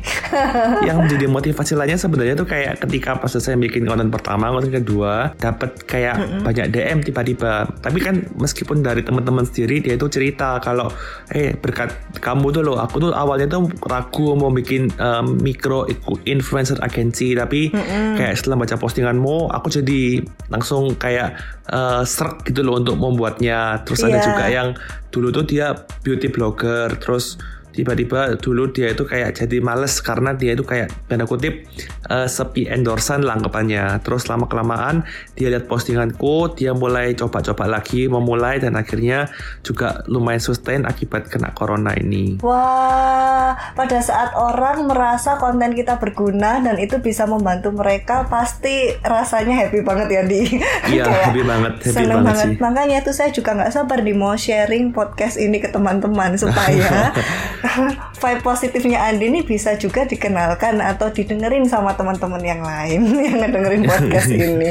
yang 0.86 1.00
menjadi 1.02 1.26
motivasi 1.26 1.74
lainnya 1.74 1.98
sebenarnya 1.98 2.38
tuh 2.38 2.46
kayak 2.46 2.78
ketika 2.86 3.18
pas 3.18 3.34
saya 3.40 3.56
bikin 3.56 3.79
bikin 3.80 3.88
konten 3.88 4.12
pertama 4.12 4.52
konten 4.52 4.76
kedua 4.76 5.32
dapat 5.40 5.80
kayak 5.88 6.20
mm 6.20 6.26
-hmm. 6.28 6.40
banyak 6.44 6.66
DM 6.68 6.98
tiba-tiba 7.00 7.64
tapi 7.80 7.98
kan 8.04 8.28
meskipun 8.36 8.84
dari 8.84 9.00
teman-teman 9.00 9.48
sendiri 9.48 9.80
dia 9.80 9.96
itu 9.96 10.04
cerita 10.12 10.60
kalau 10.60 10.92
eh 11.32 11.56
berkat 11.56 11.96
kamu 12.20 12.52
tuh 12.52 12.60
loh 12.60 12.76
aku 12.76 13.00
tuh 13.00 13.16
awalnya 13.16 13.48
tuh 13.48 13.72
ragu 13.88 14.36
mau 14.36 14.52
bikin 14.52 14.92
um, 15.00 15.40
micro 15.40 15.88
influencer 16.28 16.76
agency 16.84 17.32
tapi 17.32 17.72
mm 17.72 17.80
-hmm. 17.80 18.12
kayak 18.20 18.36
setelah 18.36 18.60
baca 18.60 18.76
postinganmu 18.76 19.48
aku 19.48 19.72
jadi 19.72 20.20
langsung 20.52 20.92
kayak 21.00 21.40
uh, 21.72 22.04
serak 22.04 22.44
gitu 22.44 22.60
loh 22.60 22.76
untuk 22.76 23.00
membuatnya 23.00 23.80
terus 23.88 24.04
yeah. 24.04 24.08
ada 24.12 24.18
iya. 24.20 24.26
juga 24.28 24.44
yang 24.52 24.68
dulu 25.08 25.32
tuh 25.32 25.44
dia 25.48 25.72
beauty 26.04 26.28
blogger 26.28 26.92
terus 27.00 27.40
tiba-tiba 27.70 28.36
dulu 28.38 28.70
dia 28.70 28.92
itu 28.92 29.06
kayak 29.06 29.38
jadi 29.38 29.62
males 29.62 29.98
karena 30.02 30.34
dia 30.34 30.54
itu 30.54 30.66
kayak 30.66 30.90
tanda 31.06 31.24
kutip 31.26 31.66
uh, 32.10 32.26
sepi 32.26 32.66
endorsan 32.66 33.22
lah 33.22 33.38
anggapannya. 33.38 34.02
Terus 34.02 34.26
lama 34.26 34.46
kelamaan 34.50 35.06
dia 35.38 35.50
lihat 35.50 35.70
postinganku 35.70 36.54
dia 36.54 36.74
mulai 36.74 37.14
coba-coba 37.14 37.66
lagi 37.66 38.10
memulai 38.10 38.58
dan 38.58 38.74
akhirnya 38.76 39.30
juga 39.62 40.02
lumayan 40.10 40.42
sustain 40.42 40.84
akibat 40.84 41.30
kena 41.30 41.54
corona 41.54 41.94
ini. 41.96 42.42
Wah 42.42 43.54
pada 43.74 43.98
saat 44.02 44.34
orang 44.34 44.90
merasa 44.90 45.38
konten 45.38 45.72
kita 45.72 45.96
berguna 46.02 46.60
dan 46.60 46.76
itu 46.76 46.98
bisa 46.98 47.24
membantu 47.24 47.70
mereka 47.70 48.26
pasti 48.26 48.94
rasanya 49.00 49.66
happy 49.66 49.80
banget 49.82 50.08
ya 50.10 50.22
di? 50.26 50.42
Iya 50.90 51.04
happy 51.30 51.42
banget 51.46 51.72
happy 51.86 52.04
banget, 52.06 52.24
banget. 52.24 52.46
sih. 52.46 52.52
Makanya 52.58 52.96
itu 53.02 53.12
saya 53.14 53.30
juga 53.30 53.56
nggak 53.56 53.72
sabar 53.72 53.98
di 54.02 54.12
mau 54.12 54.34
sharing 54.34 54.92
podcast 54.92 55.40
ini 55.40 55.62
ke 55.62 55.68
teman-teman 55.70 56.36
supaya 56.36 57.14
vibe 58.20 58.42
positifnya 58.42 59.06
Andi 59.06 59.30
ini 59.30 59.40
bisa 59.46 59.76
juga 59.76 60.04
dikenalkan 60.04 60.80
atau 60.80 61.12
didengerin 61.12 61.68
sama 61.68 61.94
teman-teman 61.94 62.42
yang 62.42 62.62
lain 62.64 63.00
yang 63.26 63.38
ngedengerin 63.44 63.82
podcast 63.86 64.30
ini. 64.36 64.70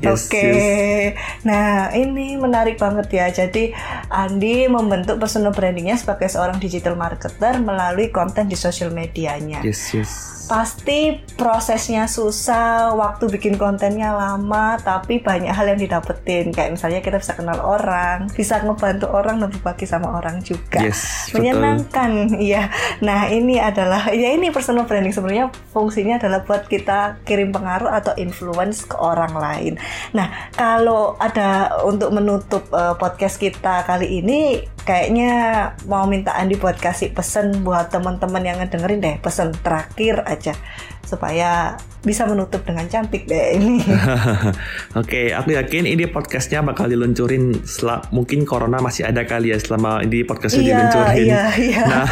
yes, 0.00 0.08
Oke, 0.10 0.28
okay. 0.32 0.52
yes. 0.52 1.44
nah 1.46 1.92
ini 1.94 2.36
menarik 2.36 2.80
banget 2.80 3.08
ya. 3.12 3.26
Jadi 3.30 3.70
Andi 4.10 4.66
membentuk 4.66 5.20
personal 5.20 5.54
brandingnya 5.54 5.96
sebagai 6.00 6.26
seorang 6.26 6.58
digital 6.58 6.98
marketer 6.98 7.60
melalui 7.62 8.10
konten 8.10 8.50
di 8.50 8.56
sosial 8.58 8.90
medianya. 8.90 9.62
Yes, 9.62 9.94
yes 9.94 10.33
Pasti 10.44 11.24
prosesnya 11.40 12.04
susah, 12.04 12.92
waktu 12.92 13.32
bikin 13.32 13.56
kontennya 13.56 14.12
lama, 14.12 14.76
tapi 14.78 15.24
banyak 15.24 15.50
hal 15.50 15.66
yang 15.72 15.80
didapetin. 15.80 16.52
Kayak 16.52 16.76
misalnya 16.76 17.00
kita 17.00 17.16
bisa 17.16 17.32
kenal 17.32 17.58
orang, 17.64 18.28
bisa 18.32 18.60
ngebantu 18.60 19.08
orang 19.08 19.40
dan 19.40 19.48
berbagi 19.48 19.88
sama 19.88 20.20
orang 20.20 20.44
juga. 20.44 20.84
Yes. 20.84 21.32
Menyenangkan, 21.32 22.36
iya. 22.36 22.68
Nah 23.00 23.32
ini 23.32 23.56
adalah, 23.56 24.12
ya 24.12 24.36
ini 24.36 24.52
personal 24.52 24.84
branding 24.84 25.16
sebenarnya 25.16 25.48
fungsinya 25.72 26.20
adalah 26.20 26.44
buat 26.44 26.68
kita 26.68 27.24
kirim 27.24 27.50
pengaruh 27.50 27.90
atau 27.90 28.12
influence 28.20 28.84
ke 28.84 28.96
orang 29.00 29.32
lain. 29.32 29.72
Nah 30.12 30.52
kalau 30.54 31.16
ada 31.16 31.80
untuk 31.88 32.12
menutup 32.12 32.68
uh, 32.70 32.94
podcast 33.00 33.40
kita 33.40 33.82
kali 33.88 34.20
ini, 34.20 34.60
kayaknya 34.84 35.32
mau 35.88 36.04
minta 36.04 36.36
Andi 36.36 36.60
buat 36.60 36.76
kasih 36.76 37.16
pesan 37.16 37.64
buat 37.64 37.88
teman-teman 37.88 38.44
yang 38.44 38.60
ngedengerin 38.60 39.00
deh, 39.00 39.16
pesan 39.24 39.56
terakhir 39.64 40.20
aja 40.34 40.58
supaya 41.04 41.78
bisa 42.04 42.28
menutup 42.28 42.60
dengan 42.68 42.84
cantik 42.84 43.24
deh 43.24 43.56
ini. 43.56 43.80
Oke, 43.86 44.52
okay, 45.00 45.26
aku 45.32 45.56
yakin 45.56 45.88
ini 45.88 46.04
podcastnya 46.04 46.60
bakal 46.60 46.90
diluncurin 46.90 47.64
setelah 47.64 48.04
mungkin 48.12 48.44
corona 48.44 48.76
masih 48.80 49.08
ada 49.08 49.24
kali 49.24 49.54
ya 49.54 49.58
selama 49.60 50.04
ini 50.04 50.20
podcastnya 50.20 50.60
iya, 50.60 50.68
diluncurin. 50.68 51.26
Iya, 51.28 51.44
iya. 51.56 51.82
Nah, 51.94 52.08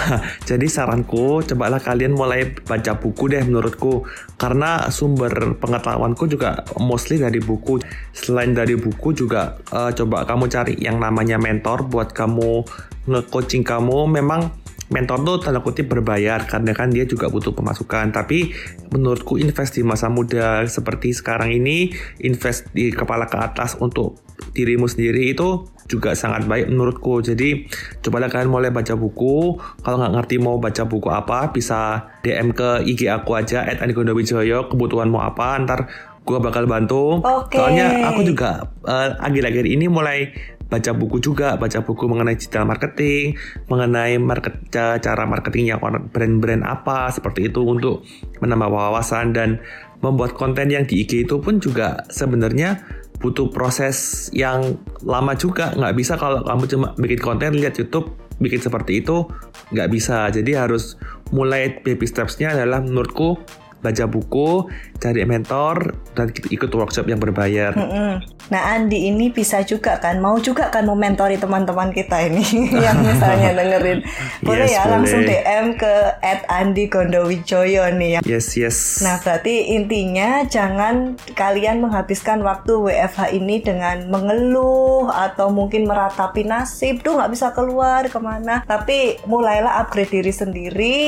jadi 0.48 0.66
saranku 0.68 1.44
cobalah 1.44 1.82
kalian 1.82 2.16
mulai 2.16 2.56
baca 2.64 2.96
buku 2.96 3.36
deh 3.36 3.44
menurutku 3.44 4.08
karena 4.40 4.88
sumber 4.88 5.60
pengetahuanku 5.60 6.24
juga 6.30 6.64
mostly 6.80 7.20
dari 7.20 7.40
buku. 7.42 7.84
Selain 8.16 8.56
dari 8.56 8.80
buku 8.80 9.12
juga 9.12 9.60
uh, 9.72 9.92
coba 9.92 10.24
kamu 10.24 10.44
cari 10.48 10.74
yang 10.80 10.96
namanya 10.96 11.36
mentor 11.36 11.84
buat 11.84 12.16
kamu 12.16 12.64
nge-coaching 13.02 13.66
kamu 13.66 14.08
memang 14.08 14.61
mentor 14.92 15.24
tuh 15.24 15.36
tanda 15.40 15.64
kutip 15.64 15.88
berbayar 15.88 16.44
karena 16.44 16.76
kan 16.76 16.92
dia 16.92 17.08
juga 17.08 17.32
butuh 17.32 17.56
pemasukan 17.56 18.12
tapi 18.12 18.52
menurutku 18.92 19.40
invest 19.40 19.80
di 19.80 19.82
masa 19.82 20.12
muda 20.12 20.68
seperti 20.68 21.16
sekarang 21.16 21.50
ini 21.50 21.90
invest 22.20 22.68
di 22.76 22.92
kepala 22.92 23.26
ke 23.26 23.40
atas 23.40 23.80
untuk 23.80 24.20
dirimu 24.52 24.86
sendiri 24.86 25.32
itu 25.32 25.66
juga 25.90 26.14
sangat 26.14 26.46
baik 26.46 26.70
menurutku 26.70 27.20
jadi 27.24 27.66
cobalah 28.04 28.30
kalian 28.30 28.52
mulai 28.52 28.70
baca 28.70 28.94
buku 28.94 29.58
kalau 29.82 29.96
nggak 29.98 30.14
ngerti 30.14 30.36
mau 30.38 30.56
baca 30.60 30.84
buku 30.86 31.08
apa 31.10 31.50
bisa 31.50 32.12
DM 32.22 32.54
ke 32.54 32.86
IG 32.86 33.10
aku 33.10 33.34
aja 33.34 33.66
at 33.66 33.82
Wijoyo 33.82 34.70
kebutuhan 34.70 35.08
mau 35.08 35.24
apa 35.24 35.58
ntar 35.64 35.90
gue 36.22 36.38
bakal 36.38 36.70
bantu. 36.70 37.18
Okay. 37.18 37.58
Soalnya 37.58 38.14
aku 38.14 38.22
juga 38.22 38.70
uh, 38.86 39.18
akhir-akhir 39.18 39.66
ini 39.66 39.90
mulai 39.90 40.30
baca 40.72 40.96
buku 40.96 41.20
juga, 41.20 41.60
baca 41.60 41.84
buku 41.84 42.08
mengenai 42.08 42.40
digital 42.40 42.64
marketing, 42.64 43.36
mengenai 43.68 44.16
market 44.16 44.56
cara 44.72 45.28
marketingnya 45.28 45.76
brand-brand 46.08 46.64
apa 46.64 47.12
seperti 47.12 47.52
itu 47.52 47.60
untuk 47.60 48.08
menambah 48.40 48.72
wawasan 48.72 49.36
dan 49.36 49.60
membuat 50.00 50.32
konten 50.32 50.72
yang 50.72 50.88
di 50.88 51.04
IG 51.04 51.28
itu 51.28 51.36
pun 51.44 51.60
juga 51.60 52.00
sebenarnya 52.08 52.80
butuh 53.20 53.52
proses 53.52 54.28
yang 54.32 54.80
lama 55.04 55.36
juga. 55.36 55.76
Nggak 55.76 55.94
bisa 55.94 56.16
kalau 56.16 56.40
kamu 56.40 56.64
cuma 56.72 56.88
bikin 56.96 57.20
konten 57.20 57.52
lihat 57.60 57.76
YouTube 57.76 58.16
bikin 58.40 58.58
seperti 58.58 59.04
itu 59.04 59.28
nggak 59.70 59.88
bisa. 59.92 60.32
Jadi 60.32 60.56
harus 60.56 60.96
mulai 61.30 61.78
baby 61.84 62.08
stepsnya 62.08 62.56
adalah 62.56 62.82
menurutku 62.82 63.38
baca 63.82 64.06
buku, 64.06 64.70
cari 65.02 65.26
mentor, 65.26 65.98
dan 66.14 66.30
ikut 66.30 66.70
workshop 66.70 67.10
yang 67.10 67.18
berbayar. 67.18 67.74
Mm 67.74 67.88
-hmm. 67.90 68.12
Nah 68.54 68.78
Andi 68.78 69.10
ini 69.10 69.34
bisa 69.34 69.66
juga 69.66 69.98
kan, 69.98 70.22
mau 70.22 70.38
juga 70.38 70.70
kan 70.70 70.86
mementori 70.86 71.34
teman-teman 71.40 71.90
kita 71.90 72.22
ini 72.30 72.44
yang 72.84 73.02
misalnya 73.02 73.50
dengerin. 73.58 74.06
Boleh 74.46 74.66
yes, 74.70 74.74
ya 74.78 74.82
boleh. 74.86 74.92
langsung 74.94 75.20
DM 75.26 75.66
ke 75.74 75.94
at 76.22 76.46
Andi 76.46 76.84
Gondowijoyo 76.86 77.90
nih 77.98 78.18
ya. 78.18 78.20
Yes, 78.22 78.54
yes. 78.54 79.02
Nah 79.02 79.18
berarti 79.18 79.74
intinya 79.74 80.46
jangan 80.46 81.18
kalian 81.34 81.82
menghabiskan 81.82 82.44
waktu 82.46 82.76
WFH 82.76 83.34
ini 83.34 83.64
dengan 83.64 84.06
mengeluh 84.12 85.10
atau 85.10 85.50
mungkin 85.50 85.90
meratapi 85.90 86.46
nasib. 86.46 87.02
Tuh 87.02 87.18
nggak 87.18 87.32
bisa 87.34 87.50
keluar 87.50 88.06
ke 88.06 88.20
mana. 88.22 88.62
Tapi 88.68 89.22
mulailah 89.26 89.82
upgrade 89.82 90.12
diri 90.12 90.30
sendiri, 90.30 90.98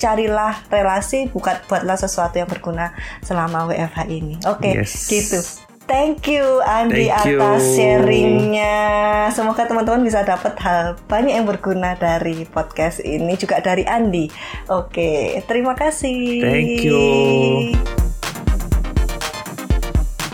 carilah 0.00 0.56
relasi, 0.72 1.28
bukan 1.28 1.60
buatlah 1.68 2.00
sesuatu 2.00 2.23
sesuatu 2.24 2.40
yang 2.40 2.48
berguna 2.48 2.96
selama 3.20 3.68
WFH 3.68 4.00
ini. 4.08 4.40
Oke, 4.48 4.72
okay, 4.72 4.72
yes. 4.80 5.12
gitu. 5.12 5.44
Thank 5.84 6.32
you 6.32 6.64
Andi 6.64 7.12
Thank 7.12 7.28
you. 7.28 7.36
atas 7.44 7.76
sharingnya. 7.76 8.76
Semoga 9.36 9.68
teman-teman 9.68 10.00
bisa 10.00 10.24
dapat 10.24 10.56
hal 10.64 10.96
banyak 11.04 11.36
yang 11.36 11.44
berguna 11.44 11.92
dari 12.00 12.48
podcast 12.48 13.04
ini 13.04 13.36
juga 13.36 13.60
dari 13.60 13.84
Andi. 13.84 14.32
Oke, 14.72 15.44
terima 15.44 15.76
kasih. 15.76 16.40
Thank 16.40 16.88
you. 16.88 17.04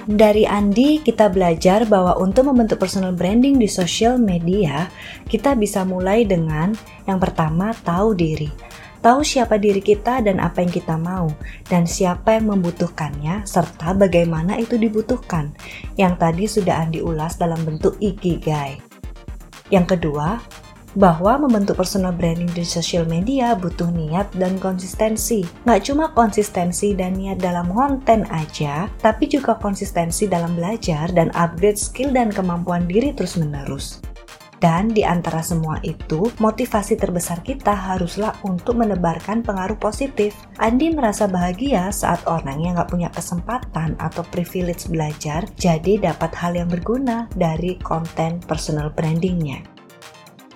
Dari 0.07 0.47
Andi, 0.47 1.03
kita 1.03 1.27
belajar 1.35 1.83
bahwa 1.91 2.15
untuk 2.23 2.47
membentuk 2.47 2.79
personal 2.79 3.11
branding 3.11 3.59
di 3.59 3.67
sosial 3.67 4.23
media, 4.23 4.87
kita 5.27 5.59
bisa 5.59 5.83
mulai 5.83 6.23
dengan 6.23 6.75
yang 7.11 7.19
pertama 7.19 7.75
tahu 7.83 8.15
diri 8.15 8.70
tahu 9.01 9.25
siapa 9.25 9.57
diri 9.57 9.81
kita 9.81 10.21
dan 10.25 10.41
apa 10.41 10.65
yang 10.65 10.73
kita 10.73 10.97
mau, 10.97 11.29
dan 11.67 11.85
siapa 11.89 12.37
yang 12.37 12.53
membutuhkannya, 12.53 13.49
serta 13.49 13.97
bagaimana 13.97 14.57
itu 14.61 14.77
dibutuhkan, 14.77 15.53
yang 15.97 16.17
tadi 16.21 16.45
sudah 16.49 16.85
Andi 16.85 17.01
ulas 17.01 17.41
dalam 17.41 17.61
bentuk 17.65 17.97
ikigai. 17.99 18.81
Yang 19.73 19.97
kedua, 19.97 20.41
bahwa 20.99 21.47
membentuk 21.47 21.79
personal 21.79 22.11
branding 22.11 22.51
di 22.51 22.67
social 22.67 23.07
media 23.07 23.55
butuh 23.55 23.87
niat 23.91 24.27
dan 24.35 24.59
konsistensi. 24.59 25.47
Nggak 25.63 25.83
cuma 25.87 26.11
konsistensi 26.11 26.99
dan 26.99 27.15
niat 27.15 27.39
dalam 27.39 27.71
konten 27.71 28.27
aja, 28.35 28.91
tapi 28.99 29.31
juga 29.31 29.55
konsistensi 29.55 30.27
dalam 30.27 30.59
belajar 30.59 31.11
dan 31.15 31.31
upgrade 31.39 31.79
skill 31.79 32.11
dan 32.11 32.35
kemampuan 32.35 32.91
diri 32.91 33.15
terus-menerus. 33.15 34.10
Dan 34.61 34.93
di 34.93 35.01
antara 35.01 35.41
semua 35.41 35.81
itu, 35.81 36.29
motivasi 36.37 37.01
terbesar 37.01 37.41
kita 37.41 37.73
haruslah 37.73 38.37
untuk 38.45 38.77
menebarkan 38.77 39.41
pengaruh 39.41 39.81
positif. 39.81 40.37
Andi 40.61 40.93
merasa 40.93 41.25
bahagia 41.25 41.89
saat 41.89 42.21
orang 42.29 42.61
yang 42.61 42.77
nggak 42.77 42.93
punya 42.93 43.09
kesempatan 43.09 43.97
atau 43.97 44.21
privilege 44.29 44.85
belajar, 44.93 45.49
jadi 45.57 46.13
dapat 46.13 46.37
hal 46.37 46.61
yang 46.61 46.69
berguna 46.69 47.25
dari 47.33 47.81
konten 47.81 48.37
personal 48.45 48.93
brandingnya. 48.93 49.65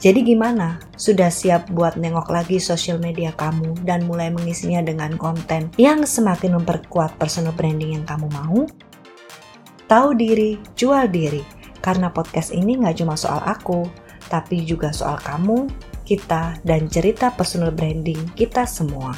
Jadi 0.05 0.21
gimana? 0.21 0.85
Sudah 1.01 1.33
siap 1.33 1.73
buat 1.73 1.97
nengok 1.97 2.29
lagi 2.29 2.61
sosial 2.61 3.01
media 3.01 3.33
kamu 3.33 3.89
dan 3.89 4.05
mulai 4.05 4.29
mengisinya 4.29 4.85
dengan 4.85 5.17
konten 5.17 5.73
yang 5.81 6.05
semakin 6.05 6.61
memperkuat 6.61 7.17
personal 7.17 7.57
branding 7.57 7.97
yang 7.97 8.05
kamu 8.05 8.29
mau? 8.29 8.69
Tahu 9.89 10.13
diri, 10.13 10.61
jual 10.77 11.09
diri 11.09 11.54
karena 11.85 12.09
podcast 12.09 12.57
ini 12.57 12.81
nggak 12.81 13.05
cuma 13.05 13.13
soal 13.13 13.45
aku, 13.45 13.85
tapi 14.33 14.65
juga 14.65 14.89
soal 14.89 15.21
kamu, 15.21 15.69
kita, 16.09 16.57
dan 16.65 16.89
cerita 16.89 17.29
personal 17.37 17.77
branding 17.77 18.33
kita 18.33 18.65
semua. 18.65 19.13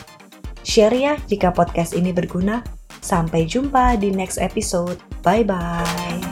Share 0.66 0.98
ya 0.98 1.14
jika 1.30 1.54
podcast 1.54 1.94
ini 1.94 2.10
berguna. 2.10 2.66
Sampai 2.98 3.46
jumpa 3.46 3.94
di 4.02 4.10
next 4.10 4.42
episode. 4.42 4.98
Bye-bye. 5.22 6.25